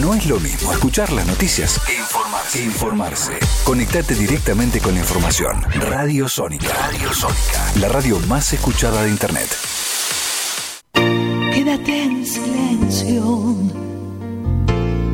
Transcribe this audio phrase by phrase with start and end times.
[0.00, 2.62] No es lo mismo escuchar las noticias que informarse.
[2.62, 3.32] informarse.
[3.64, 5.62] Conectate directamente con la información.
[5.90, 6.72] Radio Sónica.
[6.72, 7.72] Radio Sónica.
[7.80, 9.48] La radio más escuchada de Internet.
[10.94, 13.22] Quédate en silencio.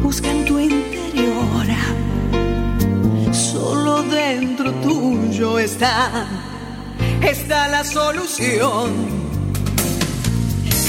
[0.02, 1.66] Busca en tu interior.
[3.32, 6.26] Solo dentro tuyo está,
[7.22, 8.92] está la solución.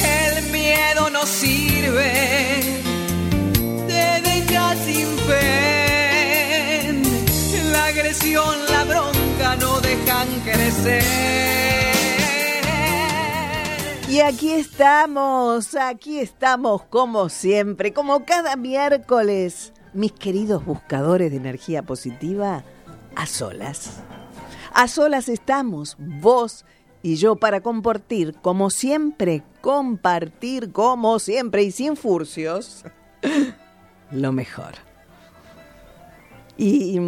[0.04, 2.82] El miedo no sirve,
[5.28, 6.94] fe.
[7.72, 11.04] La agresión, la bronca no dejan crecer.
[14.10, 21.84] Y aquí estamos, aquí estamos como siempre, como cada miércoles, mis queridos buscadores de energía
[21.84, 22.64] positiva,
[23.16, 24.02] a solas.
[24.74, 26.66] A solas estamos, vos
[27.02, 32.84] y yo, para compartir, como siempre, compartir como siempre y sin furcios,
[34.12, 34.85] lo mejor.
[36.58, 37.00] Y,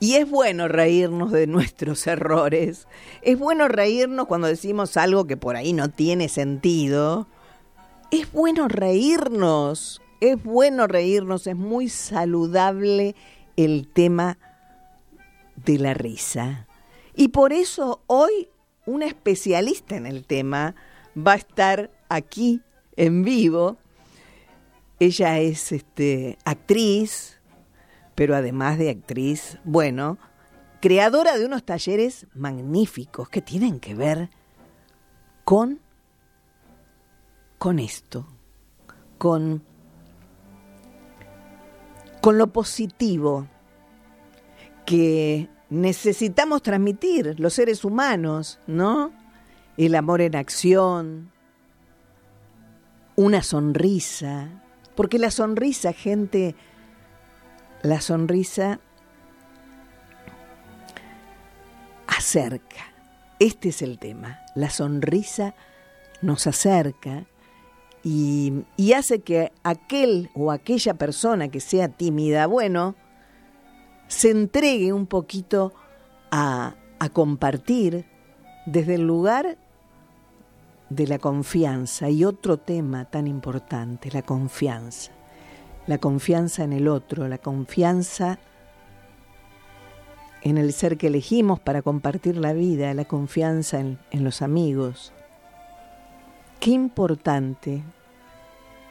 [0.00, 2.86] y es bueno reírnos de nuestros errores.
[3.22, 7.26] Es bueno reírnos cuando decimos algo que por ahí no tiene sentido.
[8.10, 10.00] Es bueno reírnos.
[10.20, 11.46] Es bueno reírnos.
[11.46, 13.14] Es muy saludable
[13.56, 14.38] el tema
[15.56, 16.66] de la risa.
[17.14, 18.48] Y por eso hoy
[18.86, 20.74] una especialista en el tema
[21.16, 22.62] va a estar aquí
[22.96, 23.76] en vivo.
[25.00, 27.37] Ella es este, actriz,
[28.18, 30.18] pero además de actriz, bueno,
[30.80, 34.28] creadora de unos talleres magníficos que tienen que ver
[35.44, 35.78] con,
[37.58, 38.26] con esto,
[39.18, 39.62] con,
[42.20, 43.46] con lo positivo
[44.84, 49.12] que necesitamos transmitir los seres humanos, ¿no?
[49.76, 51.30] El amor en acción,
[53.14, 54.64] una sonrisa,
[54.96, 56.56] porque la sonrisa, gente,
[57.82, 58.80] la sonrisa
[62.06, 62.92] acerca.
[63.38, 64.40] Este es el tema.
[64.54, 65.54] La sonrisa
[66.22, 67.26] nos acerca
[68.02, 72.94] y, y, hace que aquel o aquella persona que sea tímida, bueno,
[74.08, 75.72] se entregue un poquito
[76.30, 78.06] a, a compartir
[78.66, 79.58] desde el lugar
[80.90, 85.17] de la confianza y otro tema tan importante, la confianza.
[85.88, 88.38] La confianza en el otro, la confianza
[90.42, 95.12] en el ser que elegimos para compartir la vida, la confianza en, en los amigos.
[96.60, 97.82] Qué importante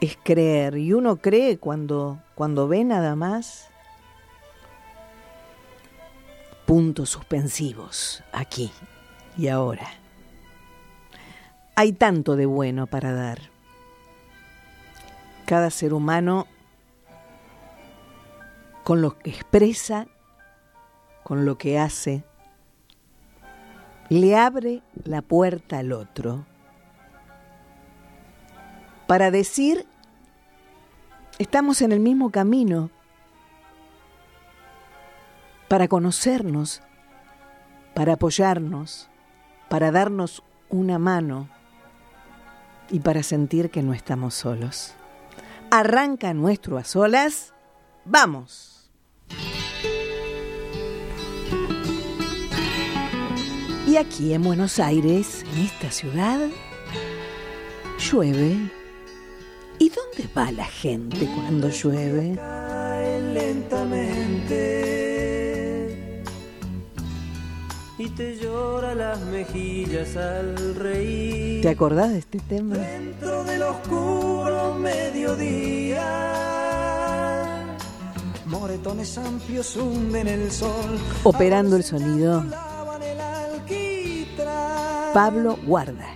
[0.00, 3.68] es creer, y uno cree cuando, cuando ve nada más
[6.66, 8.70] puntos suspensivos aquí
[9.36, 9.88] y ahora.
[11.74, 13.38] Hay tanto de bueno para dar.
[15.46, 16.46] Cada ser humano
[18.88, 20.06] con lo que expresa,
[21.22, 22.24] con lo que hace,
[24.08, 26.46] le abre la puerta al otro
[29.06, 29.86] para decir,
[31.38, 32.88] estamos en el mismo camino,
[35.68, 36.80] para conocernos,
[37.92, 39.10] para apoyarnos,
[39.68, 41.50] para darnos una mano
[42.88, 44.94] y para sentir que no estamos solos.
[45.70, 47.52] Arranca nuestro a solas,
[48.06, 48.77] vamos.
[53.88, 56.40] Y aquí en Buenos Aires, en esta ciudad,
[57.98, 58.70] llueve.
[59.78, 62.38] ¿Y dónde va la gente cuando llueve?
[63.32, 64.58] lentamente
[67.98, 71.62] y te llora las mejillas al reír.
[71.62, 72.76] ¿Te acordás de este tema?
[72.76, 76.04] Dentro del oscuro mediodía,
[78.44, 80.98] moretones amplios hunden el sol.
[81.24, 82.44] Operando el sonido.
[85.12, 86.06] Pablo Guarda.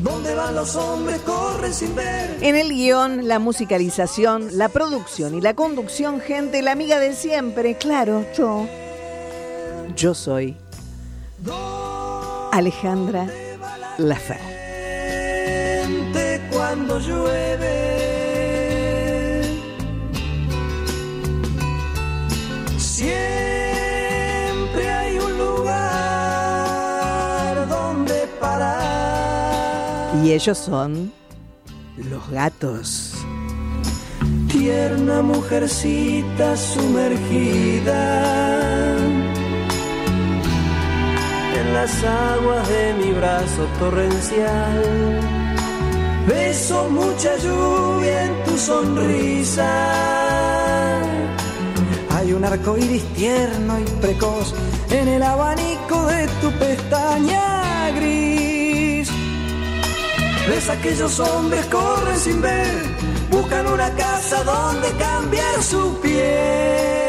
[0.00, 1.20] ¿Dónde van los hombres?
[1.20, 2.38] Corren sin ver.
[2.40, 7.76] En el guion, la musicalización, la producción y la conducción, gente, la amiga de siempre,
[7.76, 8.66] claro, yo.
[9.96, 10.56] Yo soy
[12.52, 13.28] Alejandra
[13.98, 14.52] Lafer.
[16.50, 17.81] Cuando llueve.
[30.34, 31.12] Ellos son
[31.98, 33.12] los gatos.
[34.48, 38.00] Tierna mujercita sumergida
[41.54, 45.20] en las aguas de mi brazo torrencial.
[46.26, 49.70] Beso mucha lluvia en tu sonrisa.
[52.08, 54.54] Hay un arco iris tierno y precoz
[54.90, 58.31] en el abanico de tu pestaña gris.
[60.48, 62.82] Ves aquellos hombres corren sin ver,
[63.30, 67.01] buscan una casa donde cambiar su piel.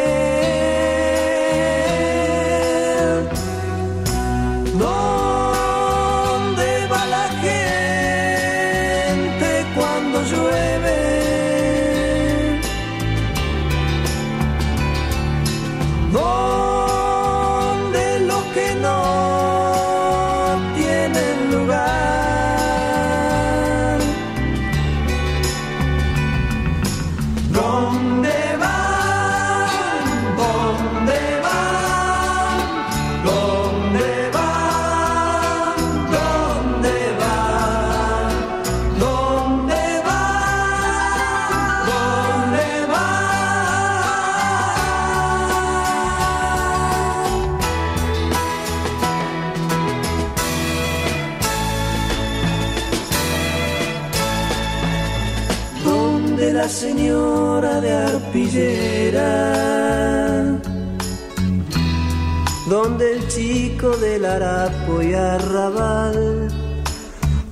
[62.68, 66.48] Donde el chico del harapo y arrabal,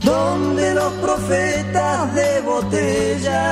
[0.04, 3.44] donde los profetas de botella,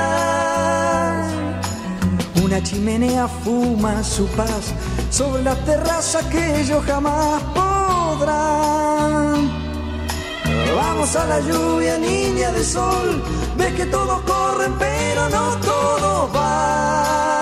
[2.42, 4.74] una chimenea fuma su paz
[5.10, 8.90] sobre la terraza que ellos jamás podrán.
[10.74, 13.22] Vamos a la lluvia, niña de sol
[13.60, 17.39] Ves que todos corren, pero no todos van.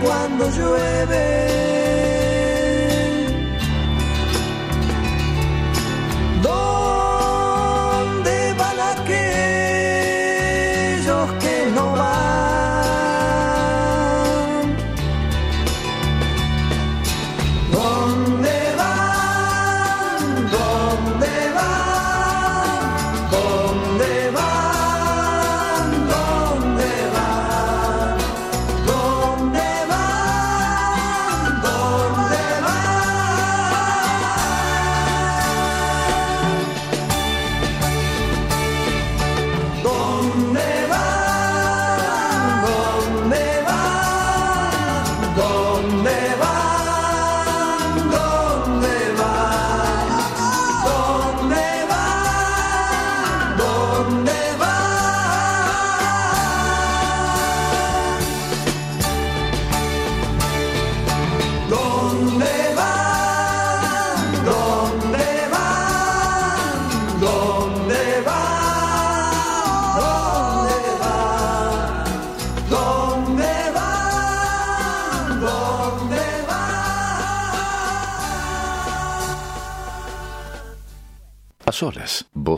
[0.00, 1.67] Cuando llueve?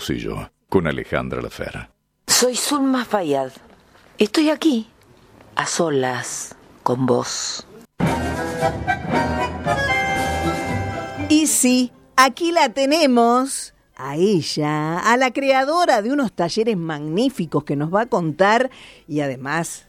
[0.01, 1.91] Solas, vos y yo, con Alejandra Lafera.
[2.27, 3.53] Soy Zulma Fayad.
[4.19, 4.89] Estoy aquí,
[5.57, 7.67] a solas, con vos.
[11.29, 17.77] Y sí, aquí la tenemos, a ella, a la creadora de unos talleres magníficos que
[17.77, 18.71] nos va a contar
[19.07, 19.87] y además,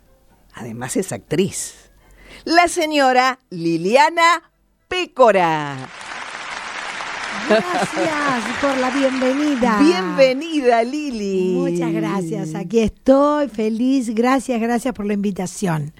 [0.54, 1.92] además es actriz.
[2.46, 4.52] La señora Liliana
[4.88, 5.78] Pécora.
[7.50, 9.80] Gracias por la bienvenida.
[9.80, 11.54] Bienvenida, Lili.
[11.56, 12.56] Muchas gracias.
[12.56, 14.14] Aquí estoy feliz.
[14.14, 15.94] Gracias, gracias por la invitación.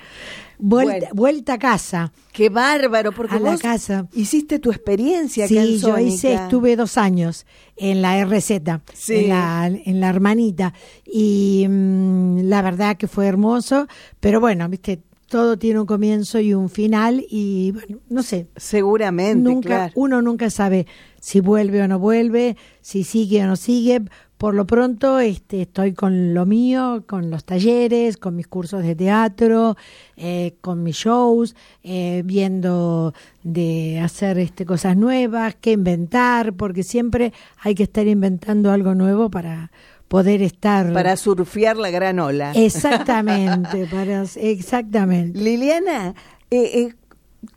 [0.62, 2.14] Vuelta, a casa.
[2.32, 4.08] Qué bárbaro, porque a vos la casa.
[4.14, 7.48] hiciste tu experiencia sí, en yo hice, estuve dos años
[7.78, 10.74] en la RZ, en, la, en la hermanita,
[11.04, 13.88] y mm, la verdad que fue hermoso,
[14.20, 18.48] pero bueno, viste, todo tiene un comienzo y un final y bueno, no sé.
[18.58, 20.88] Seguramente, nunca, Uno nunca sabe
[21.22, 24.02] si vuelve o no vuelve, si sigue o no sigue.
[24.38, 28.94] Por lo pronto este, estoy con lo mío, con los talleres, con mis cursos de
[28.94, 29.78] teatro,
[30.18, 37.32] eh, con mis shows, eh, viendo de hacer este, cosas nuevas, qué inventar, porque siempre
[37.62, 39.72] hay que estar inventando algo nuevo para
[40.12, 40.92] poder estar...
[40.92, 42.52] Para surfear la gran ola.
[42.52, 45.40] Exactamente, para, exactamente.
[45.40, 46.14] Liliana,
[46.52, 46.94] eh,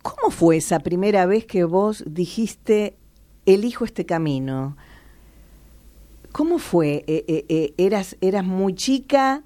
[0.02, 2.96] ¿cómo fue esa primera vez que vos dijiste
[3.46, 4.76] elijo este camino.
[6.32, 7.04] ¿Cómo fue?
[7.06, 9.42] Eh, eh, eh, eras, ¿Eras muy chica?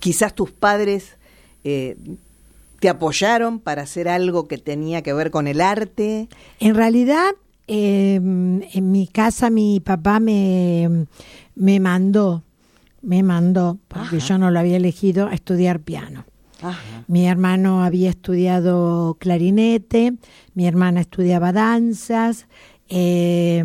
[0.00, 1.16] quizás tus padres
[1.62, 6.28] ¿Te apoyaron para hacer algo que tenía que ver con el arte?
[6.58, 7.30] En realidad,
[7.66, 11.06] eh, en mi casa mi papá me,
[11.54, 12.42] me mandó,
[13.02, 16.24] me mandó, porque yo no lo había elegido, a estudiar piano.
[17.06, 20.14] Mi hermano había estudiado clarinete,
[20.54, 22.46] mi hermana estudiaba danzas,
[22.88, 23.62] eh,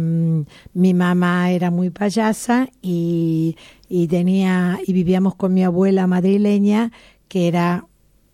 [0.73, 3.55] mi mamá era muy payasa y,
[3.87, 6.91] y tenía y vivíamos con mi abuela madrileña
[7.27, 7.85] que era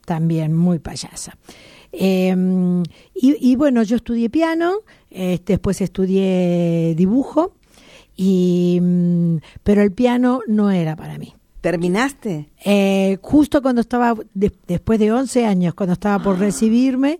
[0.06, 1.38] también muy payasa.
[2.00, 2.84] Em,
[3.16, 7.54] y, bueno, yo estudié piano, este, después estudié dibujo,
[8.16, 11.34] y, mm, pero el piano no era para mí.
[11.62, 12.50] ¿Terminaste?
[12.64, 17.20] Eh, justo cuando estaba, después de 11 años, cuando estaba por recibirme,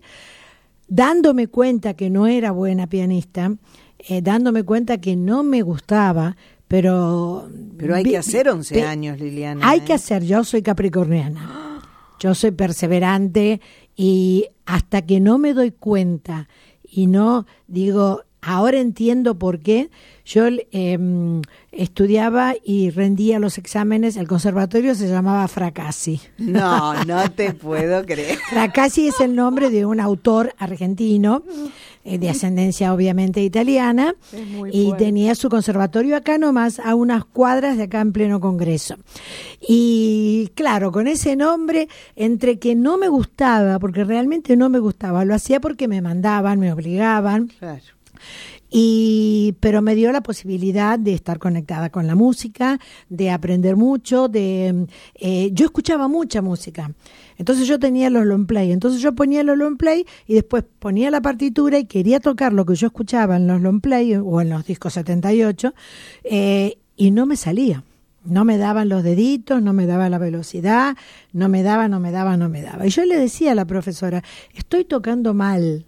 [0.86, 3.52] dándome cuenta que no era buena pianista,
[3.98, 6.36] eh, dándome cuenta que no me gustaba,
[6.68, 7.50] pero...
[7.76, 9.68] Pero hay que hacer 11 años, Liliana.
[9.68, 9.96] Hay que ¿eh?
[9.96, 11.82] hacer, yo soy capricorniana.
[12.20, 13.60] Yo soy perseverante
[14.00, 16.48] y hasta que no me doy cuenta
[16.84, 19.90] y no digo, ahora entiendo por qué,
[20.24, 21.42] yo em,
[21.72, 26.20] estudiaba y rendía los exámenes, el conservatorio se llamaba Fracassi.
[26.38, 28.38] No, no te puedo creer.
[28.50, 31.42] Fracassi es el nombre de un autor argentino
[32.04, 34.14] eh, de ascendencia obviamente italiana,
[34.72, 38.96] y tenía su conservatorio acá nomás, a unas cuadras de acá en pleno Congreso.
[39.60, 45.26] Y claro, con ese nombre, entre que no me gustaba, porque realmente no me gustaba,
[45.26, 47.50] lo hacía porque me mandaban, me obligaban.
[48.70, 54.28] Y, pero me dio la posibilidad de estar conectada con la música, de aprender mucho,
[54.28, 56.90] de eh, yo escuchaba mucha música.
[57.38, 61.10] Entonces yo tenía los long play, entonces yo ponía los long play y después ponía
[61.10, 64.50] la partitura y quería tocar lo que yo escuchaba en los long play o en
[64.50, 65.72] los discos 78
[66.24, 67.84] eh, y no me salía.
[68.24, 70.96] No me daban los deditos, no me daba la velocidad,
[71.32, 72.86] no me daba, no me daba, no me daba.
[72.86, 74.22] Y yo le decía a la profesora,
[74.54, 75.86] estoy tocando mal,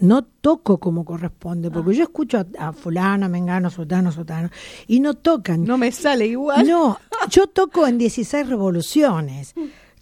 [0.00, 4.50] no toco como corresponde, porque yo escucho a, fulano, mengano, sotano, sotano,
[4.86, 5.64] y no tocan.
[5.64, 6.66] No me sale igual.
[6.66, 6.98] No,
[7.30, 9.54] yo toco en 16 revoluciones.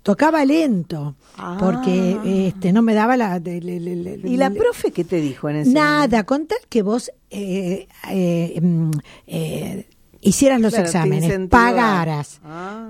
[0.03, 1.17] Tocaba lento,
[1.59, 2.23] porque ah.
[2.25, 3.43] este no me daba la...
[3.45, 8.61] ¿Y la profe qué te dijo en ese Nada, con tal que vos eh, eh,
[8.63, 8.91] mm,
[9.27, 9.89] eh,
[10.21, 12.41] hicieras los exámenes, pagaras.
[12.45, 12.89] Ah.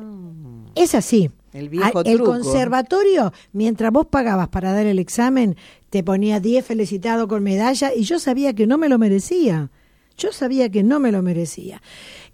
[0.74, 1.30] Es así.
[1.52, 5.56] El, viejo el conservatorio, mientras vos pagabas para dar el examen,
[5.96, 9.70] te ponía 10 felicitado con medalla y yo sabía que no me lo merecía.
[10.18, 11.80] Yo sabía que no me lo merecía.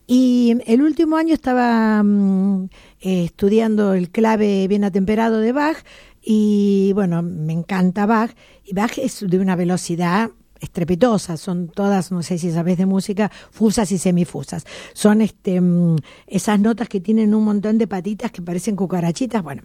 [0.05, 2.65] Y el último año estaba mm,
[3.03, 5.77] eh, estudiando el clave bien atemperado de Bach
[6.21, 8.35] y bueno, me encanta Bach.
[8.65, 13.31] Y Bach es de una velocidad estrepitosa, son todas, no sé si sabes de música,
[13.53, 14.67] fusas y semifusas.
[14.93, 19.41] Son este, mm, esas notas que tienen un montón de patitas que parecen cucarachitas.
[19.41, 19.63] Bueno,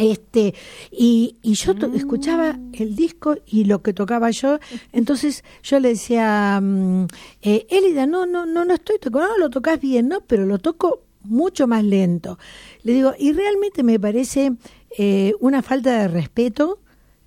[0.00, 0.54] este
[0.90, 4.58] y, y yo escuchaba el disco y lo que tocaba yo
[4.92, 7.06] entonces yo le decía mm,
[7.42, 10.58] eh, Elida no no no no estoy tocando no lo tocas bien no pero lo
[10.58, 12.38] toco mucho más lento.
[12.82, 14.52] Le digo y realmente me parece
[14.96, 16.80] eh, una falta de respeto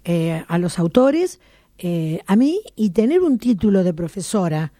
[0.03, 1.39] eh, a los autores
[1.77, 4.73] eh, a mí y tener un título de profesora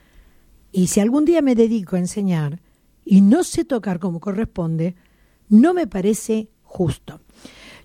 [0.71, 2.61] y si algún día me dedico a enseñar
[3.05, 4.95] y no sé tocar como corresponde
[5.49, 7.21] no me parece justo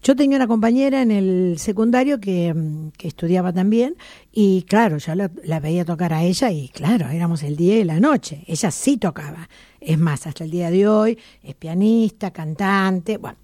[0.05, 3.97] yo tenía una compañera en el secundario que, mm, estudiaba también
[4.33, 7.99] y claro, yo la, veía tocar a ella y claro, éramos el día y la
[7.99, 8.45] noche.
[8.47, 9.49] Ella sí tocaba.
[9.81, 13.39] Es más, hasta el día de hoy es pianista, cantante, bueno.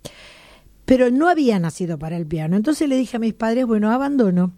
[0.85, 2.57] Pero no había nacido para el piano.
[2.57, 4.53] Entonces le dije a mis padres, bueno, abandono.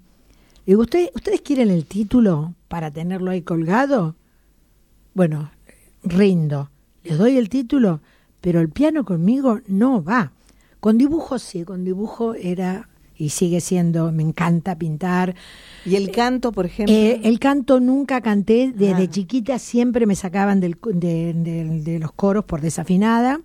[0.66, 4.16] digo, ¿ustedes, ¿ustedes quieren el título para tenerlo ahí colgado?
[5.14, 5.52] Bueno,
[6.02, 6.70] rindo.
[7.04, 8.00] Les doy el título,
[8.40, 10.32] pero el piano conmigo no va.
[10.82, 15.36] Con dibujo sí, con dibujo era y sigue siendo, me encanta pintar.
[15.86, 16.92] ¿Y el canto, por ejemplo?
[16.92, 19.08] Eh, el canto nunca canté, desde ah.
[19.08, 23.40] chiquita siempre me sacaban del, de, los coros por desafinada.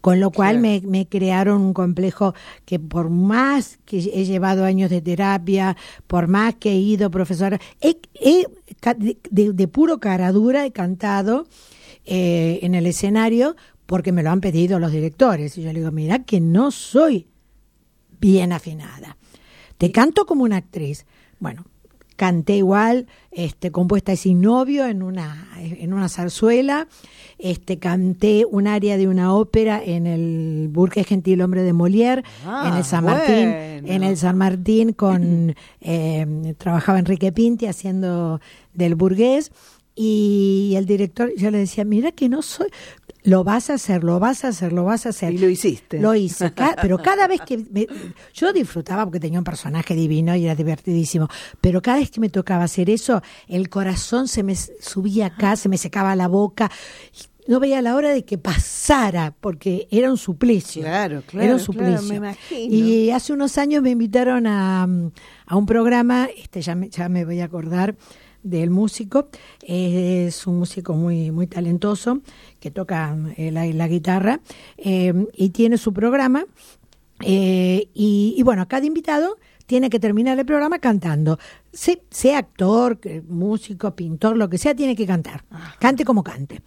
[0.00, 5.02] Con lo cual me, crearon un complejo que por más que he llevado años de
[5.02, 7.98] terapia, por más que he ido profesora, he,
[9.30, 11.46] de, puro cara dura he cantado
[12.06, 13.56] eh, en el escenario
[13.90, 15.58] porque me lo han pedido los directores.
[15.58, 17.26] Y yo le digo, mira que no soy
[18.20, 19.16] bien afinada.
[19.78, 21.06] Te canto como una actriz.
[21.40, 21.64] Bueno,
[22.14, 26.86] canté igual, este, compuesta sin novio en una, en una zarzuela,
[27.38, 32.68] este, canté un área de una ópera en el Burgués Gentil Hombre de Molière, ah,
[32.68, 33.48] en el San Martín,
[33.88, 38.40] en el San Martín con, eh, trabajaba Enrique Pinti haciendo
[38.72, 39.50] del burgués,
[40.02, 42.68] y el director, yo le decía, mira que no soy,
[43.22, 45.34] lo vas a hacer, lo vas a hacer, lo vas a hacer.
[45.34, 46.00] Y lo hiciste.
[46.00, 47.86] Lo hice, pero cada vez que me-
[48.32, 51.28] yo disfrutaba porque tenía un personaje divino y era divertidísimo,
[51.60, 55.68] pero cada vez que me tocaba hacer eso, el corazón se me subía acá, se
[55.68, 56.70] me secaba la boca.
[57.46, 60.82] No veía la hora de que pasara, porque era un suplicio.
[60.82, 62.08] Claro, claro, Era un claro, suplicio.
[62.08, 62.74] me imagino.
[62.74, 64.86] Y hace unos años me invitaron a,
[65.46, 67.96] a un programa, este ya me, ya me voy a acordar
[68.42, 69.28] del músico,
[69.62, 72.20] es un músico muy muy talentoso
[72.60, 74.40] que toca eh, la, la guitarra
[74.76, 76.44] eh, y tiene su programa
[77.22, 81.38] eh, y, y bueno, cada invitado tiene que terminar el programa cantando.
[81.72, 85.44] Se- sea actor, que- músico, pintor, lo que sea, tiene que cantar.
[85.78, 86.60] Cante como cante.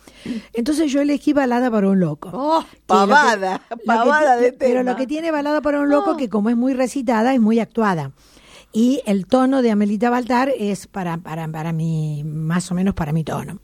[0.54, 2.30] Entonces yo elegí Balada para un loco.
[2.34, 4.92] Oh, Que que- pavada, que pavada ti- de Pero tema.
[4.92, 8.12] lo que tiene Balada para un loco, que como es muy recitada, es muy actuada.
[8.76, 13.14] Y el tono de Amelita Baltar es para, para, para mi, más o menos para
[13.14, 13.60] mi tono.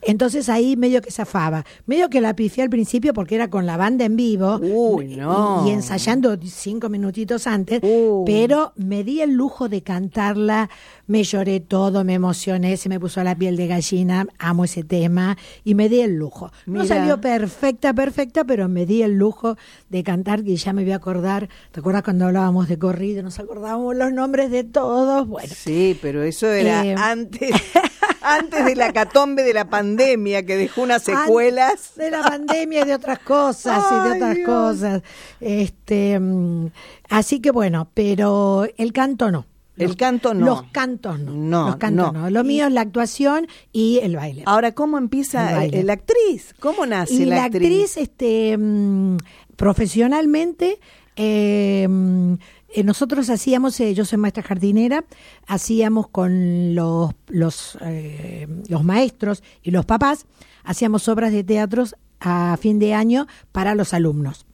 [0.00, 1.64] Entonces ahí medio que zafaba.
[1.86, 4.58] Medio que la pifié al principio porque era con la banda en vivo.
[4.62, 5.64] Uy, y- no.
[5.66, 7.80] Y, ensayando cinco minutitos antes.
[8.24, 10.70] Pero me di el lujo de cantarla.
[11.06, 14.26] Me lloré todo, me emocioné, se me puso la piel de gallina.
[14.38, 15.36] Amo ese tema.
[15.64, 16.50] Y me di el lujo.
[16.66, 19.56] No salió perfecta, perfecta, pero me di el lujo
[19.90, 21.48] de cantar y ya me voy a acordar.
[21.72, 23.22] ¿Te acuerdas cuando hablábamos de corrido?
[23.22, 25.28] Nos acordábamos los nombres de todos.
[25.28, 27.50] Bueno, Sí, pero eso era Eh, antes,
[28.22, 31.70] antes de la catombe de la pandemia que dejó unas secuelas.
[31.72, 34.46] Antes de la pandemia y de otras cosas y de otras Dios.
[34.48, 35.02] cosas.
[35.40, 36.68] Este, mm,
[37.10, 39.46] así que bueno, pero el canto no.
[39.76, 40.46] El canto no.
[40.46, 41.32] Los cantos no.
[41.32, 42.22] No, los cantos no.
[42.22, 42.30] no.
[42.30, 44.42] Lo Y- mío es la actuación y el baile.
[44.46, 46.54] Ahora, ¿cómo empieza la actriz?
[46.60, 49.16] ¿Cómo nace y la, la actriz, este, mm,
[49.56, 50.78] profesionalmente,
[51.16, 52.34] eh, mm,
[52.76, 55.04] eh, nosotros hacíamos, eh, yo soy maestra jardinera,
[55.46, 60.26] hacíamos con los, los, eh, los maestros y los papás,
[60.64, 64.46] hacíamos obras de teatros a fin de año para los alumnos.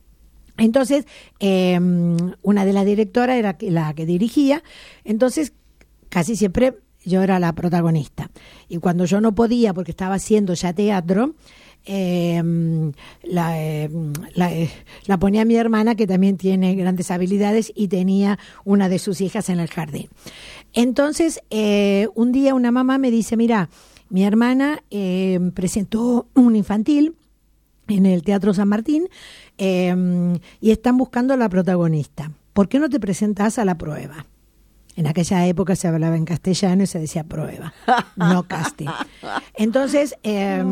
[0.57, 1.07] Entonces,
[1.39, 1.79] eh,
[2.43, 4.63] una de las directoras era la que dirigía,
[5.05, 5.53] entonces
[6.09, 8.31] casi siempre yo era la protagonista.
[8.69, 11.35] Y cuando yo no podía, porque estaba haciendo ya teatro,
[11.87, 12.43] eh,
[13.23, 13.89] la,
[14.35, 14.71] la, eh,
[15.07, 19.49] la ponía mi hermana, que también tiene grandes habilidades y tenía una de sus hijas
[19.49, 20.09] en el jardín.
[20.75, 23.71] Entonces, eh, un día una mamá me dice, mira,
[24.11, 24.83] mi hermana
[25.55, 27.15] presentó un infantil
[27.91, 29.09] en el Teatro San Martín
[29.59, 29.95] eh,
[30.61, 32.33] y están buscando a la protagonista.
[32.53, 34.27] ¿Por qué no te presentas a la prueba?
[34.97, 37.73] En aquella época se hablaba en castellano y se decía prueba,
[38.17, 38.89] no casting.
[39.55, 40.63] Entonces, eh,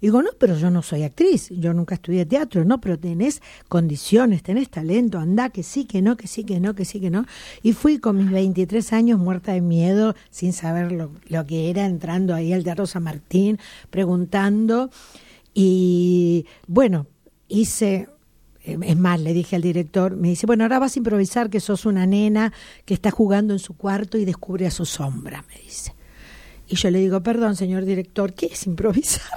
[0.00, 4.42] digo, no, pero yo no soy actriz, yo nunca estudié teatro, no, pero tenés condiciones,
[4.42, 7.26] tenés talento, anda, que sí, que no, que sí, que no, que sí, que no.
[7.62, 11.84] Y fui con mis 23 años muerta de miedo, sin saber lo, lo que era,
[11.84, 13.58] entrando ahí al Teatro San Martín,
[13.90, 14.90] preguntando.
[15.60, 17.08] Y bueno,
[17.48, 18.08] hice,
[18.62, 21.58] eh, es más, le dije al director, me dice, bueno, ahora vas a improvisar que
[21.58, 22.52] sos una nena
[22.84, 25.96] que está jugando en su cuarto y descubre a su sombra, me dice.
[26.68, 29.36] Y yo le digo, perdón, señor director, ¿qué es improvisar?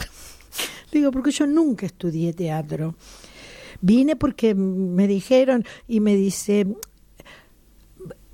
[0.92, 2.94] Le digo, porque yo nunca estudié teatro.
[3.82, 6.68] Vine porque me dijeron y me dice,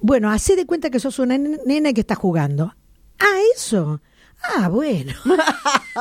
[0.02, 2.76] bueno, hacé de cuenta que sos una nena que está jugando.
[3.18, 4.02] Ah, eso.
[4.44, 5.14] Ah, bueno.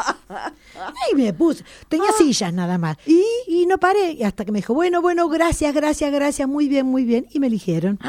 [0.75, 1.65] Ahí me puse.
[1.89, 2.97] Tenía sillas nada más.
[3.07, 3.23] ¿Y?
[3.49, 4.13] y no paré.
[4.13, 7.27] Y hasta que me dijo, bueno, bueno, gracias, gracias, gracias, muy bien, muy bien.
[7.33, 7.99] Y me eligieron.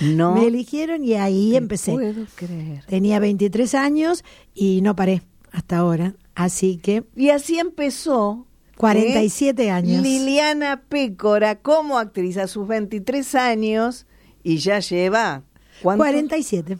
[0.00, 1.92] No Me eligieron y ahí te empecé.
[1.92, 2.84] puedo creer.
[2.86, 6.14] Tenía 23 años y no paré hasta ahora.
[6.34, 8.44] Así que Y así empezó.
[8.76, 9.70] 47 ¿eh?
[9.70, 10.02] años.
[10.02, 14.06] Liliana Pécora como actriz a sus 23 años
[14.42, 15.44] y ya lleva.
[15.80, 16.04] ¿cuántos?
[16.06, 16.78] 47.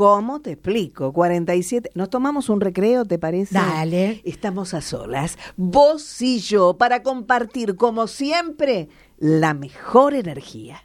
[0.00, 1.12] ¿Cómo te explico?
[1.12, 1.90] 47.
[1.94, 3.52] ¿Nos tomamos un recreo, te parece?
[3.52, 4.22] Dale.
[4.24, 10.82] Estamos a solas, vos y yo, para compartir, como siempre, la mejor energía.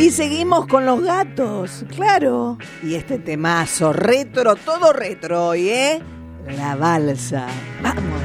[0.00, 2.58] Y seguimos con los gatos, claro.
[2.82, 6.02] Y este temazo retro, todo retro hoy, ¿eh?
[6.56, 7.46] La balsa.
[7.80, 8.15] Vamos.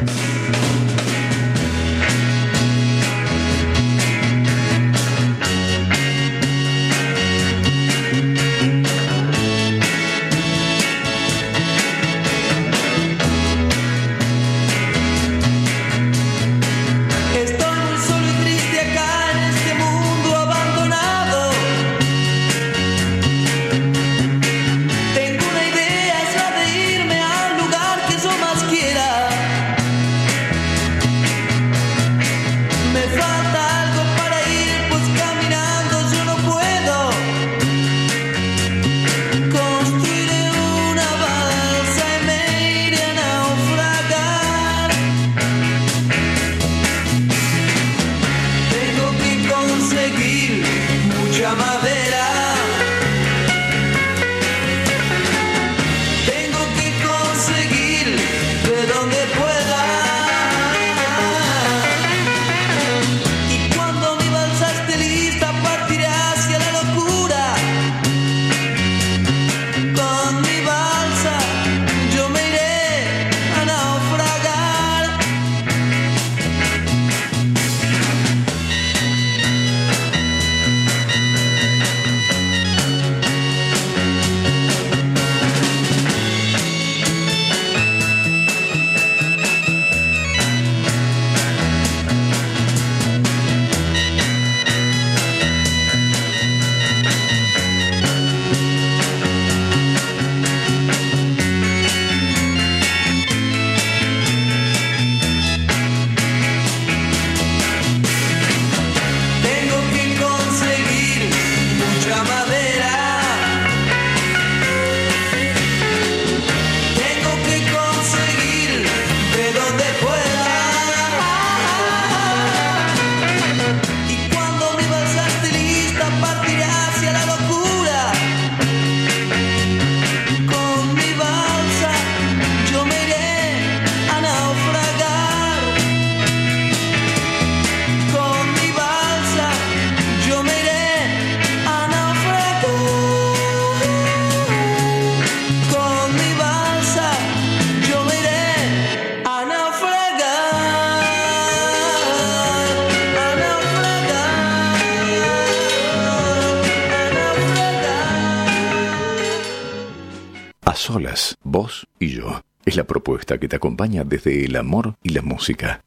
[162.85, 165.81] Propuesta que te acompaña desde el amor y la música.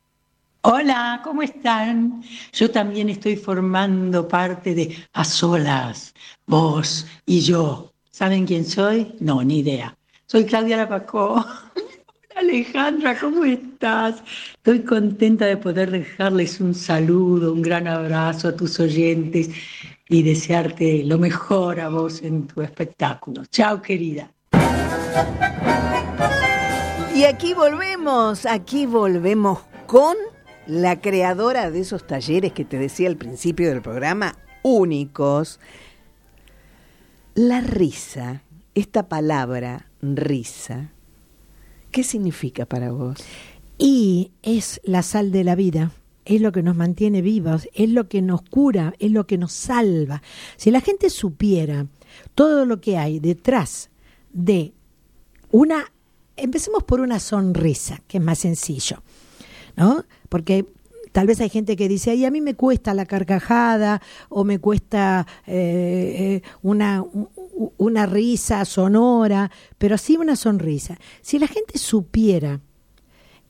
[0.63, 2.23] Hola, ¿cómo están?
[2.53, 6.15] Yo también estoy formando parte de A Solas,
[6.47, 7.93] vos y yo.
[8.11, 9.15] ¿Saben quién soy?
[9.21, 9.95] No, ni idea.
[10.27, 11.45] Soy Claudia Lapacó.
[12.37, 14.23] Alejandra, ¿cómo estás?
[14.55, 19.51] Estoy contenta de poder dejarles un saludo, un gran abrazo a tus oyentes
[20.09, 23.45] y desearte lo mejor a vos en tu espectáculo.
[23.47, 24.31] Chao, querida.
[27.15, 30.17] Y aquí volvemos, aquí volvemos con
[30.67, 35.61] la creadora de esos talleres que te decía al principio del programa, únicos.
[37.37, 38.43] La risa,
[38.75, 40.91] esta palabra risa,
[41.93, 43.19] ¿qué significa para vos?
[43.79, 45.93] Y es la sal de la vida
[46.25, 49.53] es lo que nos mantiene vivos, es lo que nos cura, es lo que nos
[49.53, 50.23] salva.
[50.57, 51.87] Si la gente supiera
[52.35, 53.91] todo lo que hay detrás
[54.33, 54.73] de
[55.51, 55.93] una,
[56.37, 59.03] empecemos por una sonrisa, que es más sencillo,
[59.77, 60.05] ¿no?
[60.29, 60.67] Porque
[61.13, 64.59] tal vez hay gente que dice, ay, a mí me cuesta la carcajada o me
[64.59, 67.05] cuesta eh, eh, una,
[67.77, 70.99] una risa sonora, pero sí una sonrisa.
[71.21, 72.61] Si la gente supiera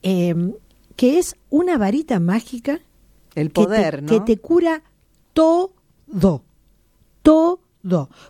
[0.03, 0.53] em,
[0.97, 2.81] que es una varita mágica,
[3.35, 4.83] el poder, que te cura
[5.33, 5.73] todo,
[7.23, 7.64] todo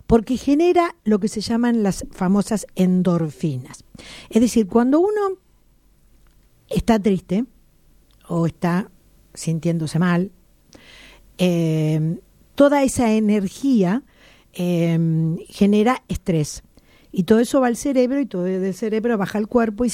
[0.07, 3.85] porque genera lo que se llaman las famosas endorfinas.
[4.31, 5.39] Es decir, cuando uno
[6.69, 7.45] está triste
[8.29, 8.91] o está
[9.35, 10.33] sintiéndose mal,
[11.39, 12.19] eh,
[12.55, 14.03] toda esa energía
[14.53, 16.63] eh, genera estrés.
[17.17, 19.93] Y todo eso va al cerebro y todo el cerebro baja al cuerpo y,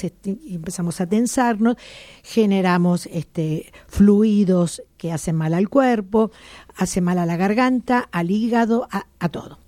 [0.55, 1.77] empezamos a tensarnos,
[2.23, 6.31] generamos este, fluidos que hacen mal al cuerpo,
[6.77, 9.59] hace mal a la garganta, al hígado, a, todo.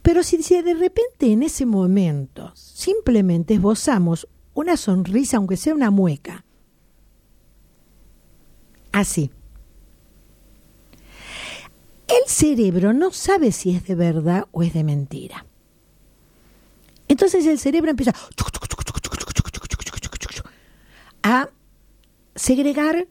[0.00, 5.90] Pero si, si de repente en ese momento simplemente esbozamos una sonrisa, aunque sea una
[5.90, 6.46] mueca,
[8.90, 9.30] así,
[12.08, 15.44] el cerebro no sabe si es de verdad o es de mentira.
[17.06, 18.14] Entonces el cerebro empieza
[21.22, 21.50] a
[22.34, 23.08] segregar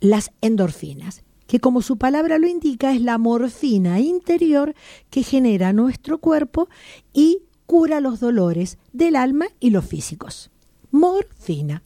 [0.00, 4.74] las endorfinas, que como su palabra lo indica es la morfina interior
[5.10, 6.68] que genera nuestro cuerpo
[7.12, 10.50] y cura los dolores del alma y los físicos.
[10.90, 11.82] Morfina.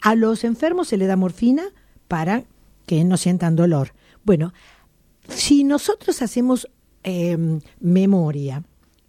[0.00, 1.64] A los enfermos se le da morfina
[2.08, 2.44] para
[2.86, 3.94] que no sientan dolor.
[4.24, 4.52] Bueno,
[5.28, 6.68] si nosotros hacemos
[7.02, 7.36] eh,
[7.80, 8.62] memoria,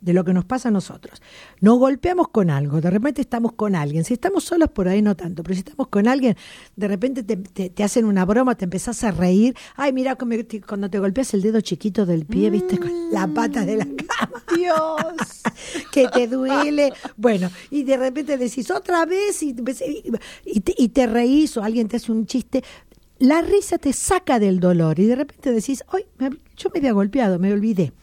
[0.05, 1.21] de lo que nos pasa a nosotros.
[1.59, 4.05] Nos golpeamos con algo, de repente estamos con alguien.
[4.05, 6.37] Si estamos solos por ahí no tanto, pero si estamos con alguien,
[6.75, 9.55] de repente te, hacen una broma, te empezás a reír.
[9.75, 13.77] Ay, mira cuando te golpeas el dedo chiquito del pie, viste, con la pata de
[13.77, 14.43] la cama.
[14.55, 15.41] Dios,
[15.91, 16.93] que te duele.
[17.17, 19.55] Bueno, y de repente decís otra vez y,
[20.45, 22.63] y, te, y te reís o alguien te hace un chiste
[23.17, 26.05] la risa te saca del dolor y de repente decís, hoy
[26.57, 27.93] yo me había golpeado, me olvidé.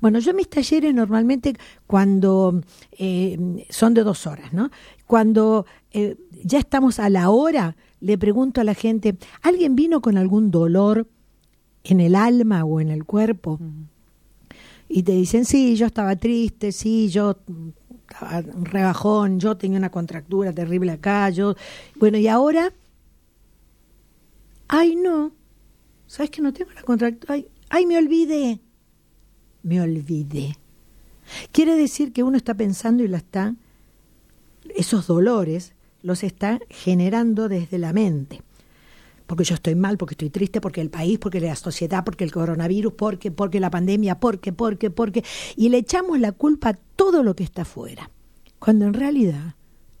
[0.00, 1.54] Bueno, yo mis talleres normalmente
[1.86, 2.60] cuando
[2.92, 4.70] eh, son de dos horas, ¿no?
[5.06, 10.16] Cuando eh, ya estamos a la hora, le pregunto a la gente, ¿alguien vino con
[10.16, 11.06] algún dolor
[11.84, 13.58] en el alma o en el cuerpo?
[14.88, 17.38] Y te dicen, sí, yo estaba triste, sí, yo
[18.08, 21.54] estaba rebajón, yo tenía una contractura terrible acá, yo...
[21.96, 22.72] Bueno, y ahora...
[24.68, 25.32] Ay, no.
[26.06, 27.34] ¿Sabes que no tengo la contractura?
[27.34, 28.60] Ay, ay, me olvidé
[29.64, 30.56] me olvidé.
[31.50, 33.56] Quiere decir que uno está pensando y lo está,
[34.76, 35.72] esos dolores
[36.02, 38.42] los está generando desde la mente.
[39.26, 42.32] Porque yo estoy mal, porque estoy triste, porque el país, porque la sociedad, porque el
[42.32, 45.24] coronavirus, porque, porque la pandemia, porque, porque, porque.
[45.56, 48.10] Y le echamos la culpa a todo lo que está afuera.
[48.58, 49.54] Cuando en realidad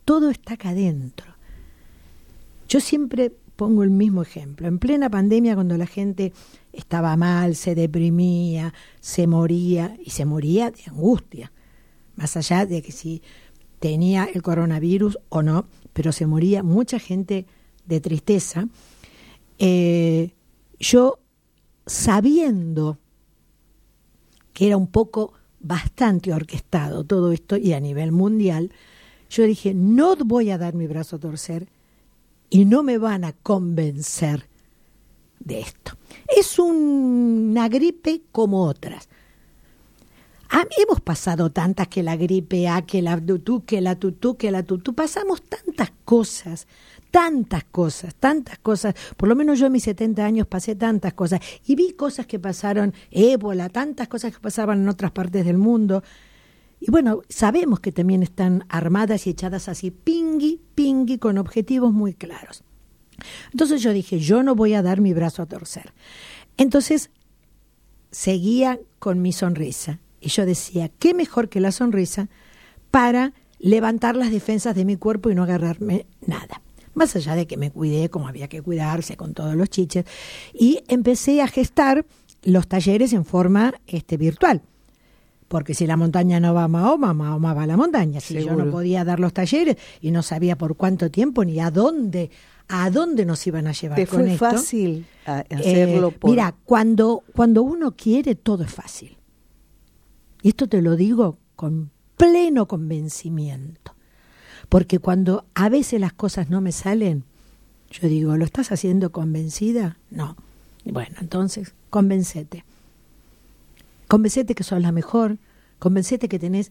[0.04, 1.34] todo está acá adentro.
[2.68, 4.66] Yo siempre pongo el mismo ejemplo.
[4.66, 6.32] En plena pandemia, cuando la gente
[6.72, 11.52] estaba mal, se deprimía, se moría, y se moría de angustia,
[12.16, 13.22] más allá de que si
[13.78, 17.46] tenía el coronavirus o no, pero se moría mucha gente
[17.86, 18.68] de tristeza,
[19.58, 20.32] eh,
[20.78, 21.18] yo
[21.86, 22.98] sabiendo
[24.52, 28.70] que era un poco bastante orquestado todo esto y a nivel mundial,
[29.30, 31.68] yo dije, no voy a dar mi brazo a torcer
[32.50, 34.48] y no me van a convencer
[35.40, 35.92] de esto.
[36.36, 39.08] Es una gripe como otras.
[40.78, 44.62] Hemos pasado tantas que la gripe A, que la tutú, que la tutú, que la
[44.62, 44.94] tutú.
[44.94, 46.68] Pasamos tantas cosas,
[47.10, 48.94] tantas cosas, tantas cosas.
[49.16, 51.40] Por lo menos yo en mis 70 años pasé tantas cosas.
[51.66, 56.04] Y vi cosas que pasaron, ébola, tantas cosas que pasaban en otras partes del mundo.
[56.86, 62.12] Y bueno, sabemos que también están armadas y echadas así, pingui, pingui, con objetivos muy
[62.12, 62.62] claros.
[63.52, 65.94] Entonces yo dije, yo no voy a dar mi brazo a torcer.
[66.58, 67.08] Entonces
[68.10, 69.98] seguía con mi sonrisa.
[70.20, 72.28] Y yo decía, ¿qué mejor que la sonrisa
[72.90, 76.60] para levantar las defensas de mi cuerpo y no agarrarme nada?
[76.92, 80.04] Más allá de que me cuidé como había que cuidarse con todos los chiches.
[80.52, 82.04] Y empecé a gestar
[82.42, 84.60] los talleres en forma este, virtual
[85.48, 88.20] porque si la montaña no va a Mahoma, Mahoma va a la montaña.
[88.20, 91.70] Si yo no podía dar los talleres y no sabía por cuánto tiempo ni a
[91.70, 92.30] dónde,
[92.68, 96.08] a dónde nos iban a llevar ¿Te fue fácil hacerlo?
[96.08, 99.16] Eh, mira, cuando, cuando uno quiere, todo es fácil.
[100.42, 103.94] Y esto te lo digo con pleno convencimiento.
[104.68, 107.24] Porque cuando a veces las cosas no me salen,
[107.90, 109.98] yo digo, ¿lo estás haciendo convencida?
[110.10, 110.36] No.
[110.84, 112.64] Bueno, entonces, convencete
[114.08, 115.38] Convencete que sos la mejor,
[115.78, 116.70] convencete que tenés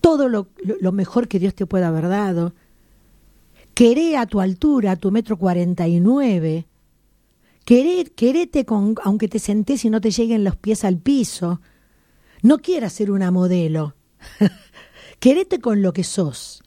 [0.00, 0.48] todo lo,
[0.92, 2.54] mejor que Dios te pueda haber dado.
[3.72, 6.66] Queré a tu altura, a tu metro cuarenta y nueve.
[7.64, 11.60] querete con, aunque te sentés y no te lleguen los pies al piso.
[12.42, 13.96] No quieras ser una modelo.
[15.20, 16.62] querete con lo que sos.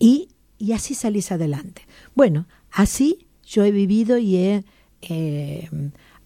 [0.00, 1.86] Y, y así salís adelante.
[2.16, 4.64] Bueno, así yo he vivido y he,
[5.02, 5.68] eh,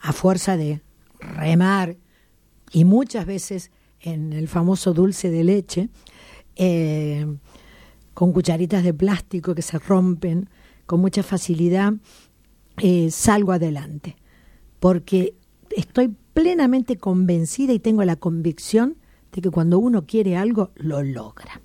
[0.01, 0.81] a fuerza de
[1.21, 1.97] remar
[2.75, 5.89] y muchas veces en el famoso dulce de leche,
[6.57, 7.25] eh,
[8.15, 10.51] con cucharitas de plástico que se rompen
[10.85, 11.95] con mucha facilidad,
[12.79, 14.17] eh, salgo adelante,
[14.81, 15.37] porque
[15.71, 18.97] estoy plenamente convencida y tengo la convicción
[19.31, 21.61] de que cuando uno quiere algo, lo logra.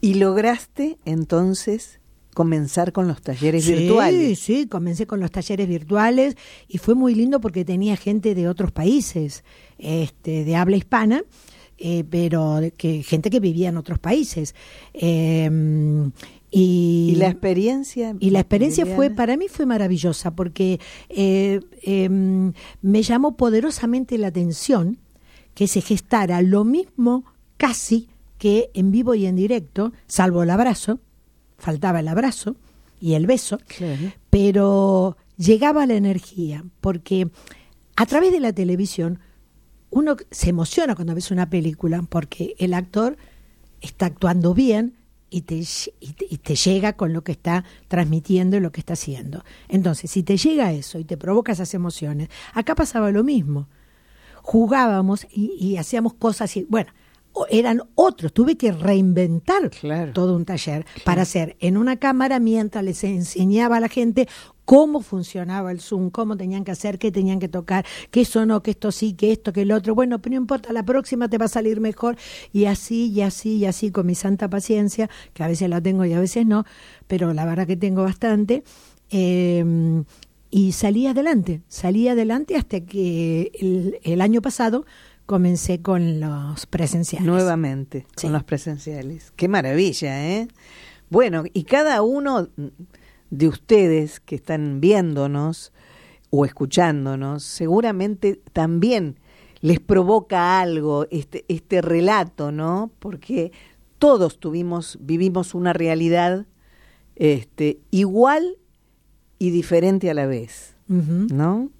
[0.00, 1.98] ¿Y lograste entonces
[2.36, 4.38] comenzar con los talleres virtuales.
[4.38, 6.36] Sí, sí, comencé con los talleres virtuales
[6.68, 9.42] y fue muy lindo porque tenía gente de otros países,
[9.78, 11.22] este, de habla hispana,
[11.78, 14.54] eh, pero que gente que vivía en otros países.
[14.92, 16.12] Em,
[16.50, 23.02] y, la experiencia y la experiencia fue para mí fue maravillosa porque eh, em, me
[23.02, 24.98] llamó poderosamente la atención
[25.54, 27.24] que se gestara lo mismo
[27.56, 31.00] casi que en vivo y en directo salvo el abrazo
[31.58, 32.56] faltaba el abrazo
[33.00, 33.58] y el beso,
[34.30, 37.28] pero llegaba la energía, porque
[37.96, 39.20] a través de la televisión
[39.90, 43.16] uno se emociona cuando ves una película, porque el actor
[43.80, 44.96] está actuando bien
[45.28, 45.62] y te,
[46.00, 49.44] y te, llega con lo que está transmitiendo y lo que está haciendo.
[49.68, 53.68] Entonces, si te llega eso y te provoca esas emociones, acá pasaba lo mismo.
[54.42, 56.92] Jugábamos y, y hacíamos cosas y, bueno,
[57.50, 58.32] eran otros.
[58.32, 59.70] Tuve que reinventar
[60.14, 64.28] todo un taller para hacer en una cámara mientras les enseñaba a la gente
[64.64, 68.72] cómo funcionaba el Zoom, cómo tenían que hacer, qué tenían que tocar, qué sonó, que
[68.72, 69.94] esto sí, que esto, que el otro.
[69.94, 72.16] Bueno, pero no importa, la próxima te va a salir mejor.
[72.52, 76.04] Y así, y así, y así, con mi santa paciencia, que a veces la tengo
[76.04, 76.64] y a veces no,
[77.06, 78.64] pero la verdad que tengo bastante.
[79.10, 80.02] eh,
[80.48, 84.86] y salí adelante, salí adelante hasta que el, el año pasado
[85.26, 87.26] comencé con los presenciales.
[87.26, 88.26] Nuevamente, Sí.
[88.26, 89.32] con los presenciales.
[89.36, 90.48] Qué maravilla, ¿eh?
[91.10, 92.48] Bueno, y cada uno
[93.30, 95.72] de ustedes que están viéndonos
[96.30, 99.18] o escuchándonos, seguramente también
[99.60, 102.90] les provoca algo este, este relato, ¿no?
[102.98, 103.52] Porque
[103.98, 106.46] todos tuvimos, vivimos una realidad
[107.16, 108.58] este, igual
[109.38, 110.74] y diferente a la vez.
[110.88, 111.70] ¿no?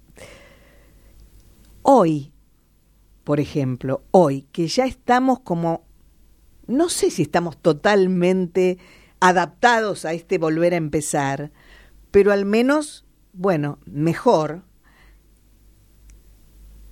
[1.81, 2.31] Hoy,
[3.27, 5.83] por ejemplo, hoy, que ya estamos como,
[6.65, 8.77] no sé si estamos totalmente
[9.19, 11.51] adaptados a este volver a empezar,
[12.09, 14.63] pero al menos, bueno, mejor,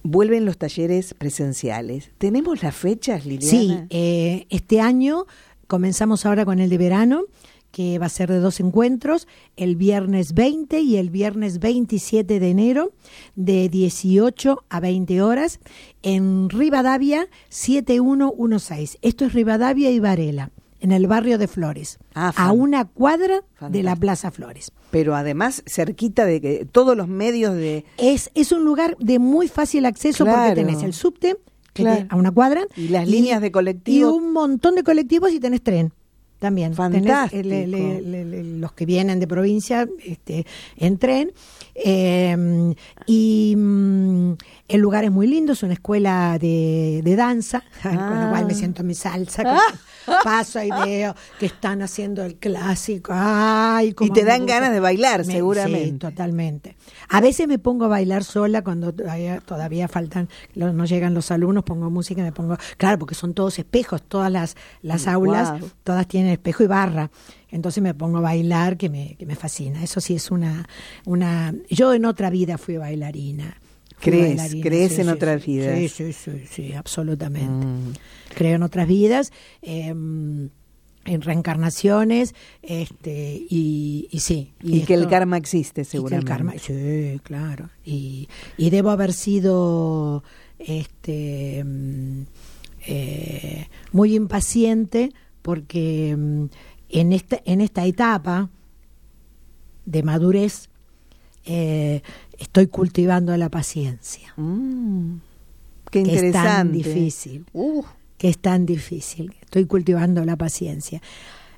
[0.04, 2.12] vuelven los talleres presenciales.
[2.17, 3.88] ¿Tenemos las fechas, Sí, Liliana?
[3.89, 5.28] eh, este año
[5.67, 7.21] comenzamos ahora con el de verano,
[7.76, 12.50] que va a ser de dos encuentros, el viernes 20 y el viernes 27 de
[12.50, 12.94] enero,
[13.36, 15.60] de 18 a 20 horas,
[16.02, 18.98] en Rivadavia 7116.
[19.02, 23.84] Esto es Rivadavia y Varela, en el barrio de Flores, Ah, a una cuadra de
[23.84, 24.72] la Plaza Flores.
[24.92, 27.84] Pero además cerquita de que todos los medios de...
[27.98, 30.54] Es, es un lugar de muy fácil acceso Claro.
[30.54, 31.36] porque tenés el subte
[31.74, 32.06] Claro.
[32.10, 34.10] a una cuadra Y las líneas de colectivo.
[34.10, 35.92] y un montón de colectivos y tenés tren
[36.46, 36.74] también.
[36.76, 37.44] Tenés, Fantástico.
[37.50, 40.46] le- le- le- le- los que vienen de provincia este,
[40.78, 41.32] en tren.
[41.74, 42.74] Eh,
[43.08, 44.34] y mm,
[44.67, 48.54] el lugar es muy lindo, es una escuela de, de danza, con lo cual me
[48.56, 49.43] siento en mi salsa.
[49.43, 53.12] que Paso y veo que están haciendo el clásico.
[53.15, 55.86] Ay, Y te dan ganas de bailar, Me- seguramente.
[55.86, 56.75] Sí, totalmente.
[57.10, 61.63] A veces me pongo a bailar sola cuando todavía, todavía faltan, no llegan los alumnos,
[61.63, 65.71] pongo música y me pongo, claro, porque son todos espejos, todas las, las aulas, Guau.
[65.84, 67.10] todas tienen espejo y barra.
[67.49, 69.82] Entonces me pongo a bailar, que me, que me fascina.
[69.84, 70.67] Eso sí es una,
[71.06, 71.54] una.
[71.69, 73.58] Yo en otra vida fui bailarina.
[74.00, 74.56] ¿Crees?
[74.62, 75.78] ¿Crees en sí, otras sí, vidas?
[75.78, 77.66] Sí, sí, sí, sí, absolutamente.
[77.66, 77.94] Mm.
[78.36, 79.32] Creo en otras vidas.
[79.62, 79.94] eh,
[81.08, 86.28] en reencarnaciones este y, y sí Y, que el karma existe, y que el seguramente.
[86.28, 87.70] karma, sí, claro.
[87.86, 88.28] Y,
[88.58, 90.24] y debo haber sido
[90.58, 92.22] este mm,
[92.88, 95.12] eh, muy impaciente
[95.44, 96.46] porque mm,
[96.90, 98.50] en esta, en esta etapa
[99.86, 100.70] de madurez
[101.46, 102.02] eh,
[102.38, 105.17] estoy cultivando la paciencia, Mm,
[105.91, 106.78] qué que es tan interesante.
[106.78, 107.84] difícil Uh,
[108.17, 109.36] que es tan difícil.
[109.41, 111.02] Estoy cultivando la paciencia.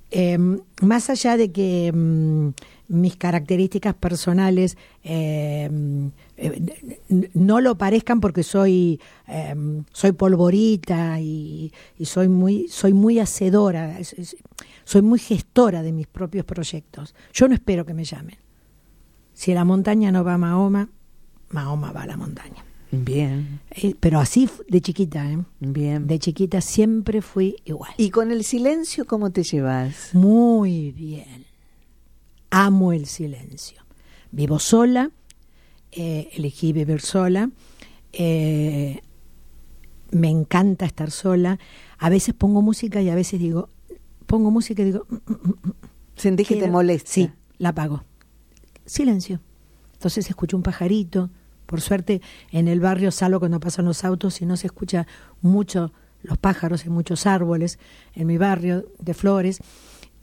[0.09, 0.37] Eh,
[0.81, 2.49] más allá de que mm,
[2.87, 5.69] mis características personales eh,
[6.37, 6.61] eh,
[7.33, 9.01] no lo parezcan porque soy
[9.91, 13.97] soy polvorita y, y soy muy soy muy hacedora,
[14.85, 17.13] soy muy gestora de mis propios proyectos.
[17.33, 18.37] Yo no espero que me llamen.
[19.38, 20.89] Si la montaña no va a Mahoma,
[21.52, 22.65] Mahoma va a la montaña.
[22.91, 25.38] bien, Eh, pero así de chiquita, ¿eh?
[25.60, 26.08] bien.
[26.08, 27.91] De chiquita siempre fui igual.
[27.97, 30.10] ¿Y con el silencio cómo te llevas?
[30.15, 31.45] Muy bien.
[32.50, 33.84] Amo el silencio.
[34.32, 35.12] Vivo sola,
[35.91, 37.52] eh, elegí vivir sola.
[38.13, 39.02] eh,
[40.10, 41.60] me encanta estar sola.
[42.00, 43.69] A veces pongo música y a veces digo,
[44.26, 45.73] pongo música y digo, "Mm, mm, mm, mm".
[46.15, 47.12] ¿Sentís que te molesta?
[47.12, 48.04] Sí, la apago.
[48.88, 49.39] Silencio.
[49.93, 51.30] Entonces escucho un pajarito.
[51.67, 52.21] Por suerte,
[52.52, 55.06] en el barrio salgo cuando pasan los autos y no se escucha
[55.41, 55.91] mucho
[56.23, 57.78] los pájaros, hay muchos árboles
[58.15, 59.60] en mi barrio de flores.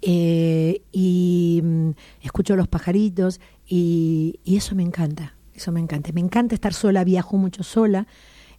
[0.03, 1.91] eh, y mm,
[2.23, 6.13] escucho los pajaritos y, y eso me encanta, eso me encanta.
[6.13, 8.07] Me encanta estar sola, viajo mucho sola.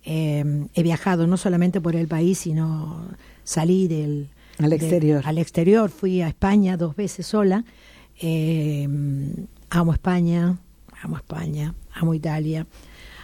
[0.05, 3.07] eh, he viajado no solamente por el país, sino
[3.43, 5.21] salí del, Al exterior.
[5.25, 5.89] al exterior.
[5.89, 7.65] Fui a España dos veces sola.
[8.21, 8.87] Eh,
[9.75, 10.57] amo España,
[11.01, 12.65] amo España, amo Italia.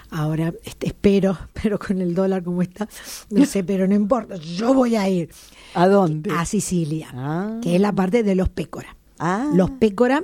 [0.09, 2.87] Ahora este, espero, pero con el dólar como está,
[3.29, 5.29] no sé, pero no importa, yo voy a ir
[5.73, 6.31] ¿A dónde?
[6.31, 7.60] a Sicilia, Ah.
[7.62, 8.95] que es la parte de los pécora.
[9.19, 9.49] Ah.
[9.54, 10.23] Los pécora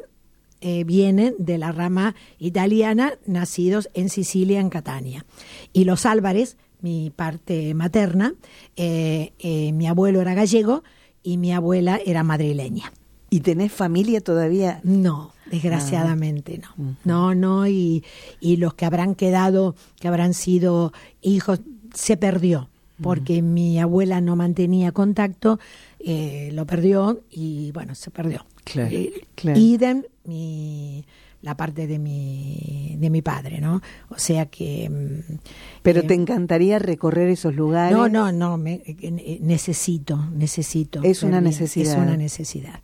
[0.60, 5.26] eh, vienen de la rama italiana, nacidos en Sicilia, en Catania.
[5.72, 8.34] Y los Álvarez, mi parte materna,
[8.76, 10.84] eh, eh, mi abuelo era gallego
[11.24, 12.92] y mi abuela era madrileña.
[13.30, 14.82] ¿Y tenés familia todavía?
[14.84, 16.96] No, desgraciadamente no.
[17.04, 18.04] No, no, y,
[18.40, 21.60] y los que habrán quedado, que habrán sido hijos,
[21.94, 22.70] se perdió,
[23.02, 25.60] porque mi abuela no mantenía contacto,
[26.00, 28.46] eh, lo perdió y bueno, se perdió.
[28.64, 29.60] Claro, Eh, claro.
[29.60, 31.06] Idem, mi,
[31.42, 33.82] la parte de mi, de mi padre, ¿no?
[34.10, 34.90] O sea que...
[34.90, 35.36] mm,
[35.84, 37.96] Pero eh, te encantaría recorrer esos lugares.
[37.96, 41.02] No, no, no, me- eh, necesito, necesito.
[41.04, 41.92] Es una necesidad.
[41.94, 42.82] Es una necesidad.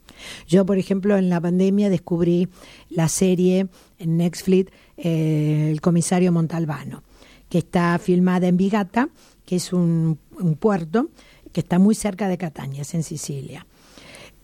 [0.48, 2.48] Yo, por ejemplo, en la pandemia descubrí
[2.90, 3.68] la serie
[4.00, 7.04] en Netflix, eh, El comisario Montalbano,
[7.50, 9.10] que está filmada en Vigata,
[9.46, 11.10] que es un, un puerto
[11.52, 13.66] que está muy cerca de Catania, es en Sicilia.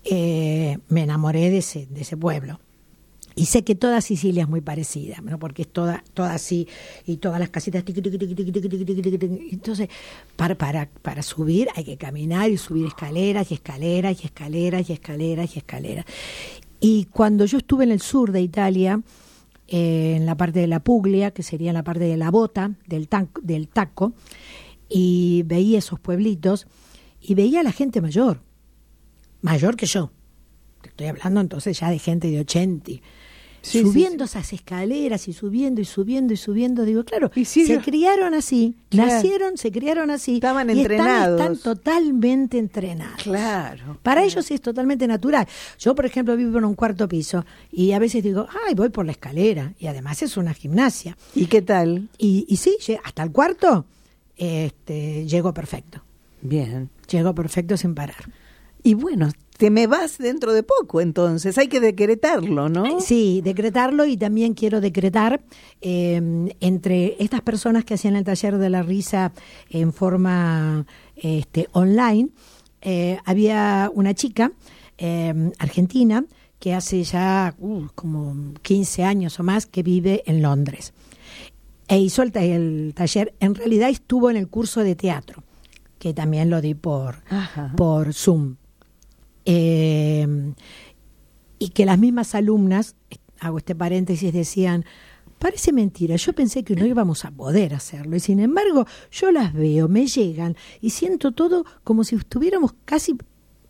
[0.03, 2.59] Eh, me enamoré de ese, de ese pueblo.
[3.39, 5.39] Y sé que toda Sicilia es muy parecida, ¿no?
[5.39, 6.67] porque es toda, toda así,
[7.05, 7.83] y todas las casitas.
[9.51, 9.87] Entonces,
[10.35, 14.93] para, para, para subir hay que caminar y subir escaleras y escaleras y escaleras y
[14.93, 16.05] escaleras y escaleras.
[16.81, 19.01] Y cuando yo estuve en el sur de Italia,
[19.67, 23.07] eh, en la parte de la Puglia, que sería la parte de la bota, del,
[23.07, 24.13] tan- del taco,
[24.89, 26.67] y veía esos pueblitos,
[27.21, 28.41] y veía a la gente mayor,
[29.41, 30.11] mayor que yo.
[30.81, 32.91] Te estoy hablando entonces ya de gente de 80.
[33.61, 37.81] Sí, subiendo esas escaleras y subiendo y subiendo y subiendo, digo, claro, Y se yo-
[37.81, 39.11] criaron así, Claro.
[39.13, 40.35] nacieron, se criaron así.
[40.35, 41.39] Estaban y entrenados.
[41.41, 43.21] Están, totalmente entrenados.
[43.21, 43.97] Claro.
[44.01, 45.47] Para ellos es totalmente natural.
[45.79, 49.05] Yo, por ejemplo, vivo en un cuarto piso y a veces digo, ay, voy por
[49.05, 49.73] la escalera.
[49.79, 51.17] Y además es una gimnasia.
[51.35, 52.09] ¿Y qué tal?
[52.17, 53.85] Y, y sí, hasta el cuarto
[54.37, 56.01] este, llego perfecto.
[56.41, 56.89] Bien.
[57.11, 58.31] Llego perfecto sin parar.
[58.83, 59.29] Y bueno,
[59.59, 63.01] te me vas dentro de poco, entonces hay que decretarlo, ¿no?
[63.01, 65.41] Sí, decretarlo y también quiero decretar
[65.81, 69.33] eh, entre estas personas que hacían el taller de la risa
[69.69, 70.85] en forma
[71.17, 72.29] este, online,
[72.81, 74.53] eh, había una chica
[74.97, 76.23] eh, argentina
[76.57, 80.93] que hace ya uh, como 15 años o más que vive en Londres.
[81.89, 85.43] E hizo el, ta- el taller, en realidad estuvo en el curso de teatro,
[85.99, 87.73] que también lo di por, Ajá.
[87.75, 88.55] por Zoom.
[89.51, 90.53] Eh,
[91.57, 92.95] y que las mismas alumnas,
[93.39, 94.85] hago este paréntesis, decían,
[95.39, 99.51] parece mentira, yo pensé que no íbamos a poder hacerlo y sin embargo yo las
[99.53, 103.17] veo, me llegan y siento todo como si estuviéramos casi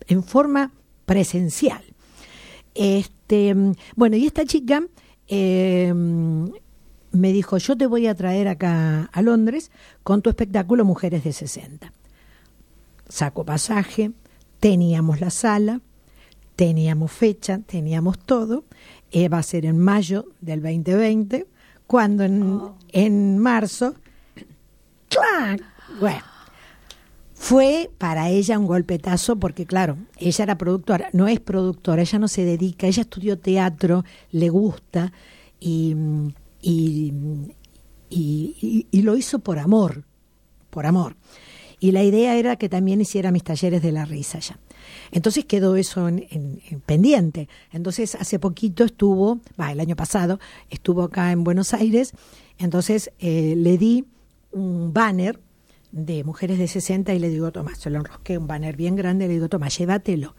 [0.06, 0.70] en forma
[1.06, 1.82] presencial.
[2.74, 3.56] Este,
[3.96, 4.86] bueno, y esta chica
[5.28, 9.70] eh, me dijo, yo te voy a traer acá a Londres
[10.02, 11.90] con tu espectáculo Mujeres de 60.
[13.08, 14.12] Saco pasaje,
[14.60, 15.80] teníamos la sala,
[16.56, 18.64] teníamos fecha, teníamos todo.
[19.10, 21.46] Eh, va a ser en mayo del 2020,
[21.86, 22.60] cuando en,
[22.92, 23.94] en marzo,
[25.08, 25.60] ¡clac!
[25.98, 26.22] bueno,
[27.34, 32.28] fue para ella un golpetazo porque, claro, ella era productora, no es productora, ella no
[32.28, 35.12] se dedica, ella estudió teatro, le gusta
[35.58, 35.96] y-
[36.62, 37.12] y-
[38.90, 40.04] y lo hizo por amor,
[40.70, 41.16] por amor.
[41.82, 44.58] Y la idea era que también hiciera mis talleres de la risa ya.
[45.12, 47.48] Entonces quedó eso en, en- en pendiente.
[47.72, 52.12] Entonces hace poquito estuvo, va, el año pasado, estuvo acá en Buenos Aires,
[52.58, 54.04] entonces eh, le di
[54.52, 55.40] un banner
[55.92, 59.26] de mujeres de 60 y le digo, Tomás, se lo enrosqué un banner bien grande,
[59.26, 60.34] le digo, Tomás, llévatelo.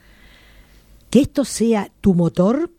[1.09, 2.71] Que esto sea tu motor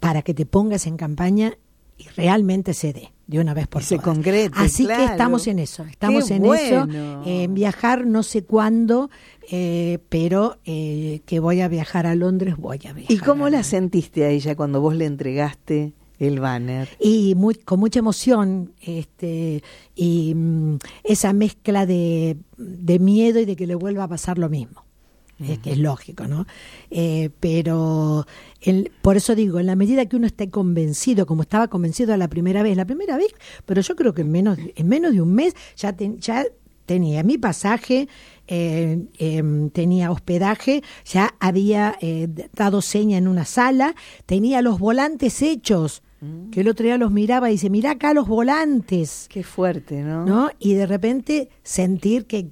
[0.00, 1.56] para que te pongas en campaña
[1.96, 4.04] y realmente se dé de una vez por Y se todas.
[4.14, 5.04] concrete, Así claro.
[5.04, 6.84] que estamos en eso, estamos Qué en bueno.
[6.84, 9.10] eso, eh, en viajar no sé cuándo,
[9.50, 13.10] eh, pero eh, que voy a viajar a Londres, voy a viajar.
[13.12, 16.88] ¿Y cómo la sentiste a ella cuando vos le entregaste el banner?
[17.00, 19.62] y muy, con mucha emoción este
[19.94, 24.48] y mm, esa mezcla de, de miedo y de que le vuelva a pasar lo
[24.48, 24.84] mismo
[25.40, 26.46] es que es lógico no
[26.90, 28.26] Eh, pero
[28.60, 32.28] el- por eso digo en la medida que uno esté convencido como estaba convencido la
[32.28, 33.28] primera vez la primera vez
[33.66, 36.44] pero yo creo que en menos en menos de un mes ya ten- ya
[36.86, 38.08] tenía mi pasaje
[38.46, 43.94] eh, em, tenía hospedaje, ya había eh, dado seña en una sala,
[44.26, 46.02] tenía los volantes hechos,
[46.50, 50.24] que el otro día los miraba y dice, mira acá los volantes, Qué fuerte, ¿no?
[50.26, 50.50] ¿no?
[50.58, 52.48] Y de repente sentir que,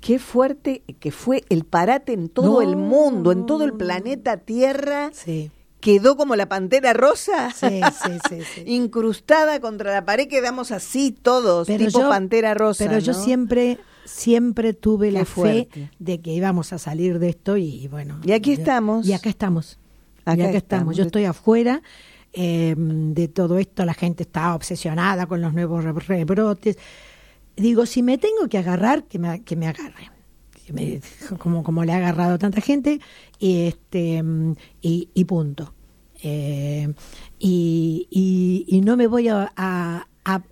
[0.00, 4.36] Qué fuerte que fue el parate en todo No, el mundo, en todo el planeta
[4.38, 5.10] Tierra.
[5.12, 7.50] sí, Quedó como la pantera rosa.
[7.52, 7.80] sí,
[8.28, 8.62] sí.
[8.66, 12.84] Incrustada contra la pared, quedamos así todos, tipo yo- pantera rosa.
[12.84, 15.70] Pero yo siempre, siempre tuve Qué la fuerte.
[15.70, 18.18] fe de que íbamos a salir de esto y, bueno.
[18.24, 19.06] Y aquí yo- estamos.
[19.06, 19.78] Y acá estamos.
[20.24, 20.62] Acá y acá estamos.
[20.62, 20.96] estamos.
[20.96, 21.80] Yo estoy afuera
[22.32, 26.76] eh, de todo esto, la gente está obsesionada con los nuevos re- rebrotes.
[27.58, 30.10] Digo, si me tengo que agarrar, que me, que me agarre.
[30.66, 31.00] Que me-
[31.38, 33.00] como, como le ha agarrado a tanta gente,
[33.38, 34.22] y, este,
[34.82, 35.74] y, y punto.
[36.22, 36.92] Eh,
[37.38, 40.06] y, y, y no me voy a, a-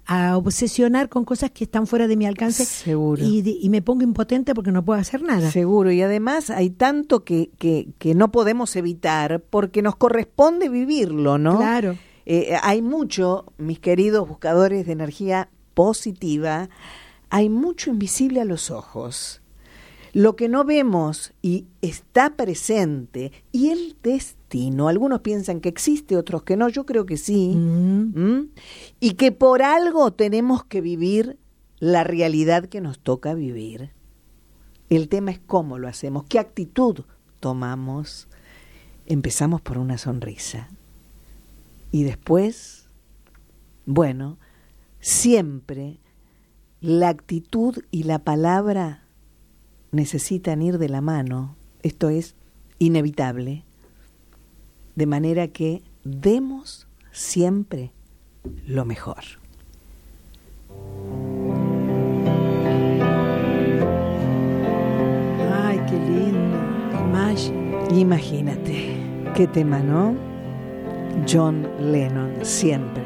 [0.06, 3.22] a, obsesionar con cosas que están fuera de mi alcance Seguro.
[3.22, 5.50] Y, y, me pongo impotente porque no puedo hacer nada.
[5.50, 11.36] Seguro, y además hay tanto que, que, que no podemos evitar porque nos corresponde vivirlo,
[11.36, 11.58] ¿no?
[11.58, 11.96] Claro.
[12.24, 16.70] Eh, hay mucho, mis queridos buscadores de energía positiva,
[17.28, 19.42] hay mucho invisible a los ojos.
[20.14, 26.44] Lo que no vemos y está presente y el destino, algunos piensan que existe, otros
[26.44, 28.48] que no, yo creo que sí, Mm.
[29.00, 31.36] y que por algo tenemos que vivir
[31.78, 33.90] la realidad que nos toca vivir.
[34.88, 37.00] El tema es cómo lo hacemos, qué actitud
[37.38, 38.28] tomamos.
[39.04, 40.70] Empezamos por una sonrisa
[41.92, 42.88] y después,
[43.84, 44.38] bueno,
[45.06, 46.00] siempre
[46.80, 49.04] la actitud y la palabra
[49.92, 51.54] necesitan ir de la mano,
[51.84, 52.34] esto es
[52.80, 53.62] inevitable,
[54.96, 57.92] de manera que demos siempre
[58.66, 59.22] lo mejor.
[65.52, 66.56] Ay, qué lindo.
[67.94, 68.96] Imagínate,
[69.36, 70.16] qué tema, ¿no?
[71.28, 73.05] John Lennon, siempre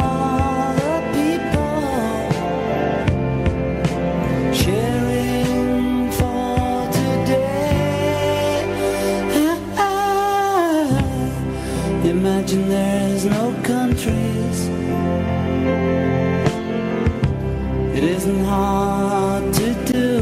[12.53, 14.67] There's no countries.
[17.95, 20.21] It isn't hard to do.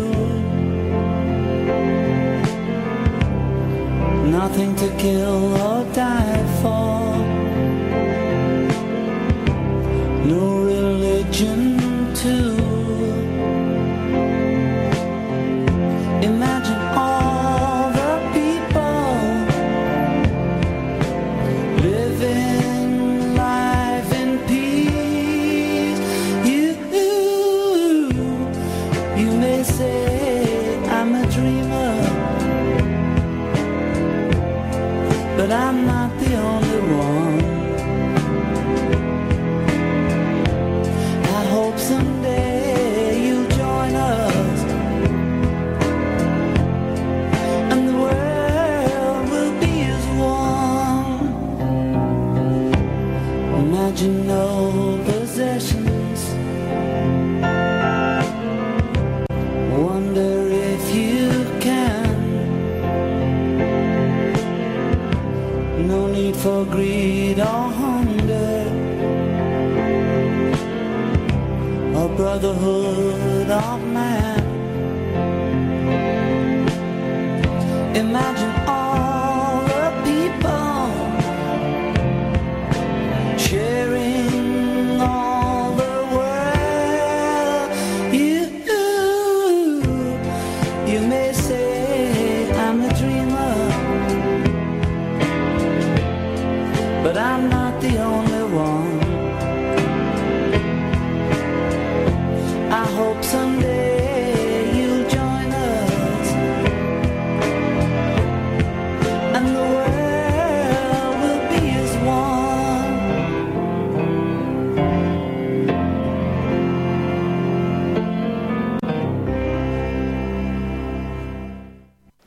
[4.30, 5.39] Nothing to kill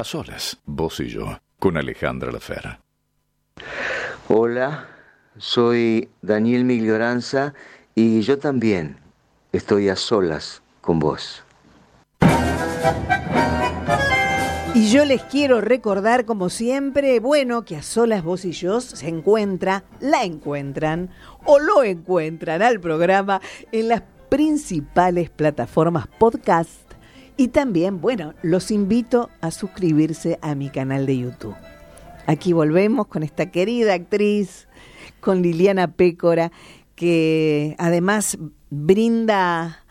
[0.02, 2.80] A solas, vos y yo, con Alejandra Lafera.
[4.28, 4.88] Hola,
[5.38, 7.54] soy Daniel Miglioranza
[7.94, 8.98] y yo también
[9.52, 11.42] estoy a solas con vos.
[14.74, 19.06] Y yo les quiero recordar, como siempre, bueno, que a solas vos y yo se
[19.06, 21.10] encuentra, la encuentran
[21.44, 26.80] o lo encuentran al programa en las principales plataformas podcast.
[27.36, 31.56] Y también, bueno, los invito a suscribirse a mi canal de YouTube.
[32.26, 34.68] Aquí volvemos con esta querida actriz,
[35.20, 36.50] con Liliana Pécora,
[36.94, 38.38] que además
[38.70, 39.81] brinda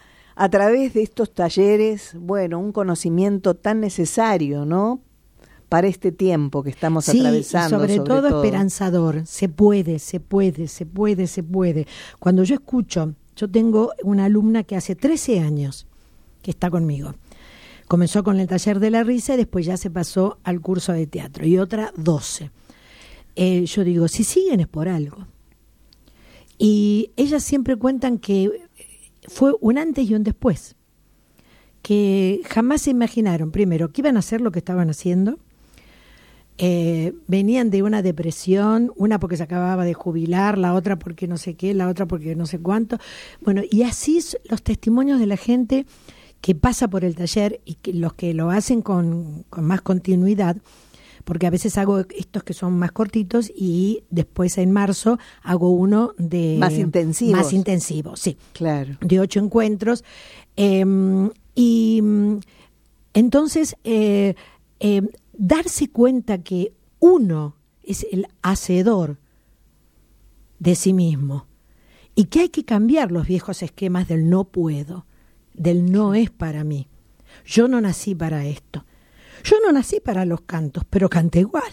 [0.43, 4.99] a través de estos talleres, bueno, un conocimiento tan necesario, ¿no?
[5.69, 7.77] Para este tiempo que estamos Sí, atravesando.
[7.79, 9.21] sobre, todo, esperanzador.
[9.27, 11.85] Se puede, se puede, se puede, se puede.
[12.17, 15.85] Cuando yo escucho, yo tengo una alumna que hace 13 años
[16.41, 17.13] que está conmigo.
[17.87, 21.05] comenzó con el taller de la risa y después ya se pasó al curso de
[21.05, 22.49] teatro y otra 12.
[23.35, 25.27] Eh, yo digo, si siguen es por algo.
[26.57, 28.61] Y ellas siempre cuentan que
[29.28, 30.76] fue un antes y un después,
[31.82, 35.39] que jamás se imaginaron, primero, que iban a hacer lo que estaban haciendo.
[36.57, 41.38] Eh, venían de una depresión, una porque se acababa de jubilar, la otra porque no
[41.38, 42.97] sé qué, la otra porque no sé cuánto.
[43.41, 44.19] Bueno, y así
[44.49, 45.86] los testimonios de la gente
[46.39, 50.57] que pasa por el taller y que los que lo hacen con, con más continuidad,
[51.24, 56.13] porque a veces hago estos que son más cortitos y después en marzo hago uno
[56.17, 58.38] de más intensivo más intensivo sí.
[58.53, 58.97] Claro.
[59.01, 60.03] De ocho encuentros.
[60.55, 62.01] Em, y
[63.13, 64.36] entonces eh,
[64.80, 69.17] em, darse cuenta que uno es el hacedor
[70.59, 71.47] de sí mismo
[72.15, 75.05] y que hay que cambiar los viejos esquemas del no puedo
[75.53, 76.88] del no es para mí.
[77.45, 78.86] Yo no nací para esto
[79.43, 81.71] yo no nací para los cantos, pero canté igual.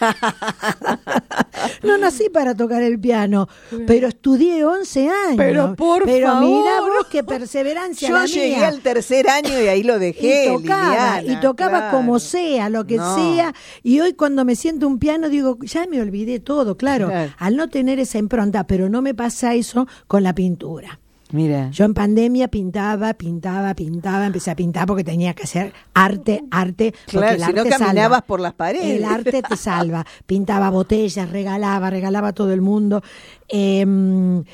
[1.82, 3.48] no nací para tocar el piano,
[3.86, 5.36] pero estudié 11 años.
[5.36, 9.98] Pero por pero mira vos qué perseverancia Yo llegué al tercer año y ahí lo
[9.98, 10.44] dejé.
[10.44, 13.54] Y tocaba, y tocaba como sea, lo que sea.
[13.82, 17.68] Y hoy cuando me siento un piano digo, ya me olvidé todo, claro, al no
[17.68, 21.00] tener esa impronta, pero no me pasa eso con la pintura.
[21.34, 21.68] Mira.
[21.72, 26.94] Yo en pandemia pintaba, pintaba, pintaba, empecé a pintar porque tenía que hacer arte, arte.
[27.08, 28.98] Claro, si no caminabas por las paredes.
[28.98, 30.06] El arte te salva.
[30.26, 33.02] Pintaba botellas, regalaba, regalaba a todo el mundo.
[33.48, 34.44] Em,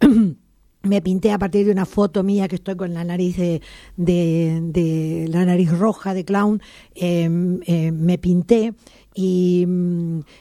[0.82, 3.60] me pinté a partir de una foto mía que estoy con la nariz de,
[3.98, 6.62] de, la nariz roja de clown.
[6.94, 8.72] Em, em, me pinté
[9.14, 9.66] y,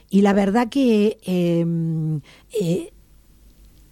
[0.10, 2.94] y, la verdad que eh,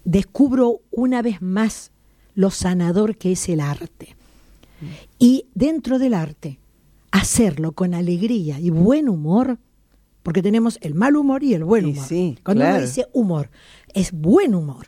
[0.04, 1.92] descubro una vez más
[2.36, 4.16] lo sanador que es el arte.
[5.18, 6.60] Y dentro del arte,
[7.12, 9.58] hacerlo con alegría y buen humor,
[10.24, 12.08] porque tenemos el mal humor y el buen humor.
[12.44, 13.50] Cuando uno dice humor,
[13.94, 14.88] es buen humor.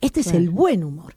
[0.00, 1.14] Este es el buen humor.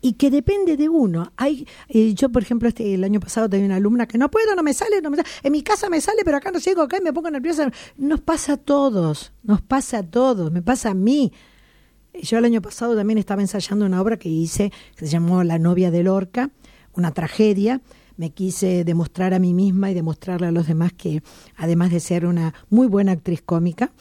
[0.00, 1.32] Y que depende de uno.
[1.36, 4.54] Hay, eh, yo, por ejemplo, este, el año pasado tenía una alumna que no puedo,
[4.54, 5.28] no me sale, no me sale.
[5.42, 7.70] En mi casa me sale, pero acá no llego, acá me pongo nerviosa.
[7.96, 11.32] Nos pasa a todos, nos pasa a todos, me pasa a mí.
[12.22, 15.58] Yo el año pasado también estaba ensayando una obra que hice, que se llamó La
[15.58, 16.50] novia de Lorca,
[16.94, 17.80] una tragedia.
[18.16, 21.22] Me quise demostrar a mí misma y demostrarle a los demás que,
[21.56, 23.92] además de ser una muy buena actriz cómica,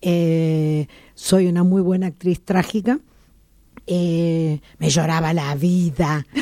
[0.00, 2.98] eh, soy una muy buena actriz trágica.
[3.86, 6.26] Eh, me lloraba la vida.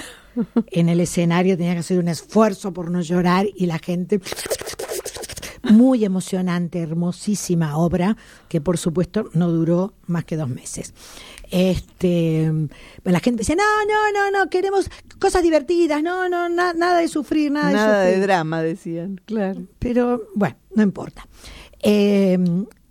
[0.71, 4.21] En el escenario tenía que hacer un esfuerzo por no llorar y la gente
[5.63, 8.17] muy emocionante, hermosísima obra,
[8.49, 10.95] que por supuesto no duró más que dos meses.
[11.51, 12.53] Este,
[13.05, 17.51] la gente decía, no, no, no, no, queremos cosas divertidas, no, no, nada de sufrir,
[17.51, 18.21] nada, de sufrir.
[18.21, 19.63] de drama, decían, claro.
[19.79, 21.27] Pero bueno, no importa.
[21.81, 22.39] Eh,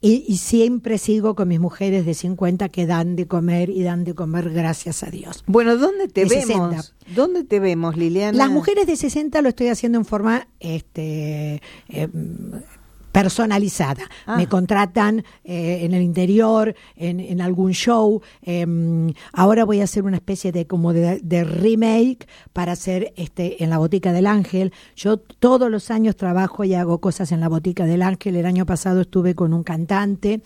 [0.07, 4.13] y, siempre sigo con mis mujeres de 50 que dan de comer y dan de
[4.13, 5.43] comer gracias a Dios.
[5.47, 6.93] Bueno, ¿dónde te vemos?
[7.15, 8.37] ¿Dónde te vemos, Liliana?
[8.37, 12.07] Las mujeres de 60 lo estoy haciendo en forma este, eh,
[13.21, 14.03] personalizada.
[14.27, 14.47] Me ah.
[14.47, 18.21] contratan eh, en el interior, en, algún show.
[18.43, 23.71] Em, ahora voy a hacer una especie de como de, remake para hacer este en
[23.71, 24.71] la botica del Ángel.
[24.95, 28.35] Yo todos los años trabajo y hago cosas en la botica del Ángel.
[28.35, 30.41] El año pasado estuve con un cantante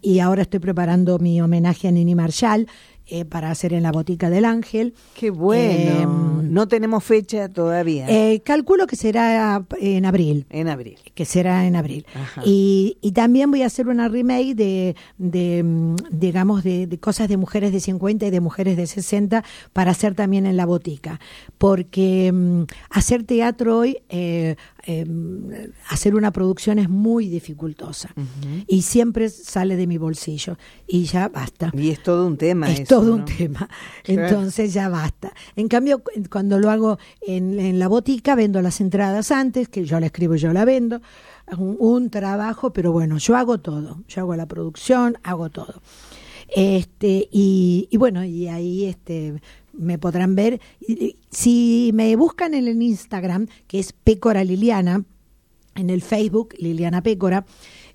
[0.00, 2.66] y ahora estoy preparando mi homenaje a Nini Marshall.
[3.12, 4.94] Eh, para hacer en la Botica del Ángel.
[5.14, 6.00] Qué bueno.
[6.00, 8.06] Em, no tenemos fecha todavía.
[8.08, 10.46] Eh, calculo que será en abril.
[10.48, 10.96] En abril.
[11.12, 12.06] Que será en abril.
[12.44, 17.36] Y, y, también voy a hacer una remake de, de mm, digamos, de, cosas de
[17.36, 19.42] mujeres de 50 y de mujeres de 60
[19.72, 21.18] para hacer también en la botica.
[21.58, 24.54] Porque mm, hacer teatro hoy eh,
[24.86, 25.04] eh,
[25.88, 28.14] hacer una producción es muy dificultosa
[28.66, 30.56] y siempre sale de mi bolsillo
[30.86, 31.70] y ya basta.
[31.76, 32.70] Y es todo un tema.
[32.70, 33.68] Es todo un tema.
[34.04, 35.32] Entonces ya basta.
[35.56, 40.06] En cambio, cuando lo hago en, la botica, vendo las entradas antes, que yo la
[40.06, 41.00] escribo yo la vendo.
[41.56, 44.02] Un, un trabajo, pero bueno, yo hago todo.
[44.08, 45.82] Yo hago la producción, hago todo.
[46.48, 49.40] Este, y, y bueno, y ahí este
[49.72, 50.60] me podrán ver.
[51.30, 55.04] Si me buscan en el Instagram, que es Pécora Liliana,
[55.74, 57.44] en el Facebook, Liliana Pécora,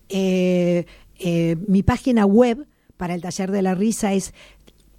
[0.10, 0.86] eh,
[1.20, 4.34] eh, mi página web para el taller de la risa es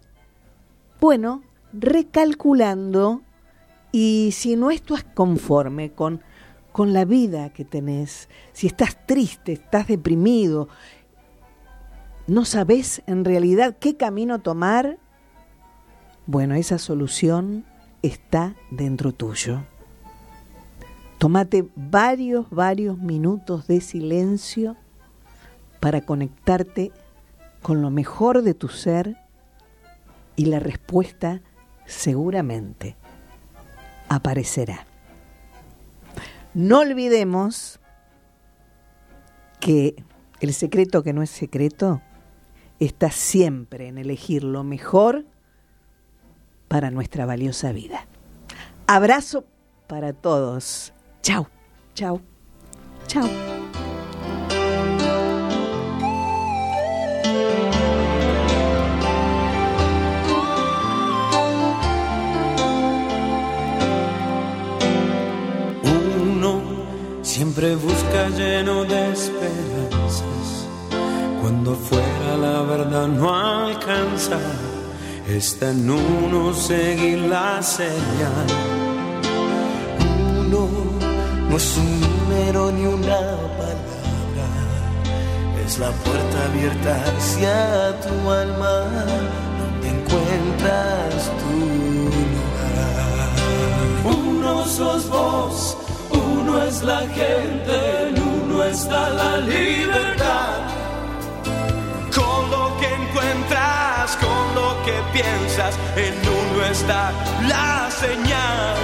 [1.03, 1.43] bueno,
[1.73, 3.23] recalculando,
[3.91, 6.21] y si no estás conforme con,
[6.71, 10.69] con la vida que tenés, si estás triste, estás deprimido,
[12.25, 14.97] no sabes en realidad qué camino tomar,
[16.25, 17.65] bueno, esa solución
[18.01, 19.65] está dentro tuyo.
[21.17, 24.77] Tómate varios, varios minutos de silencio
[25.81, 26.93] para conectarte
[27.61, 29.17] con lo mejor de tu ser
[30.35, 31.41] y la respuesta
[31.85, 32.95] seguramente
[34.09, 34.85] aparecerá.
[36.53, 37.79] No olvidemos
[39.59, 39.95] que
[40.39, 42.01] el secreto que no es secreto
[42.79, 45.25] está siempre en elegir lo mejor
[46.67, 48.07] para nuestra valiosa vida.
[48.87, 49.45] Abrazo
[49.87, 50.93] para todos.
[51.21, 51.47] Chau,
[51.95, 52.21] chau,
[53.07, 53.52] chau.
[67.33, 70.67] Siempre busca lleno de esperanzas.
[71.41, 74.37] Cuando fuera la verdad no alcanza.
[75.27, 78.47] Está en uno seguir la señal.
[80.41, 80.67] Uno
[81.49, 83.21] no es un número ni una
[83.61, 84.47] palabra.
[85.65, 88.75] Es la puerta abierta hacia tu alma.
[89.59, 91.55] Donde encuentras tu
[92.35, 93.29] lugar.
[94.19, 95.77] Uno sos vos,
[96.53, 100.59] uno es la gente, en uno está la libertad.
[102.13, 107.11] Con lo que encuentras, con lo que piensas, en uno está
[107.47, 108.75] la señal.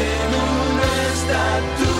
[0.00, 0.82] En uno
[1.12, 1.44] está
[1.78, 1.97] tu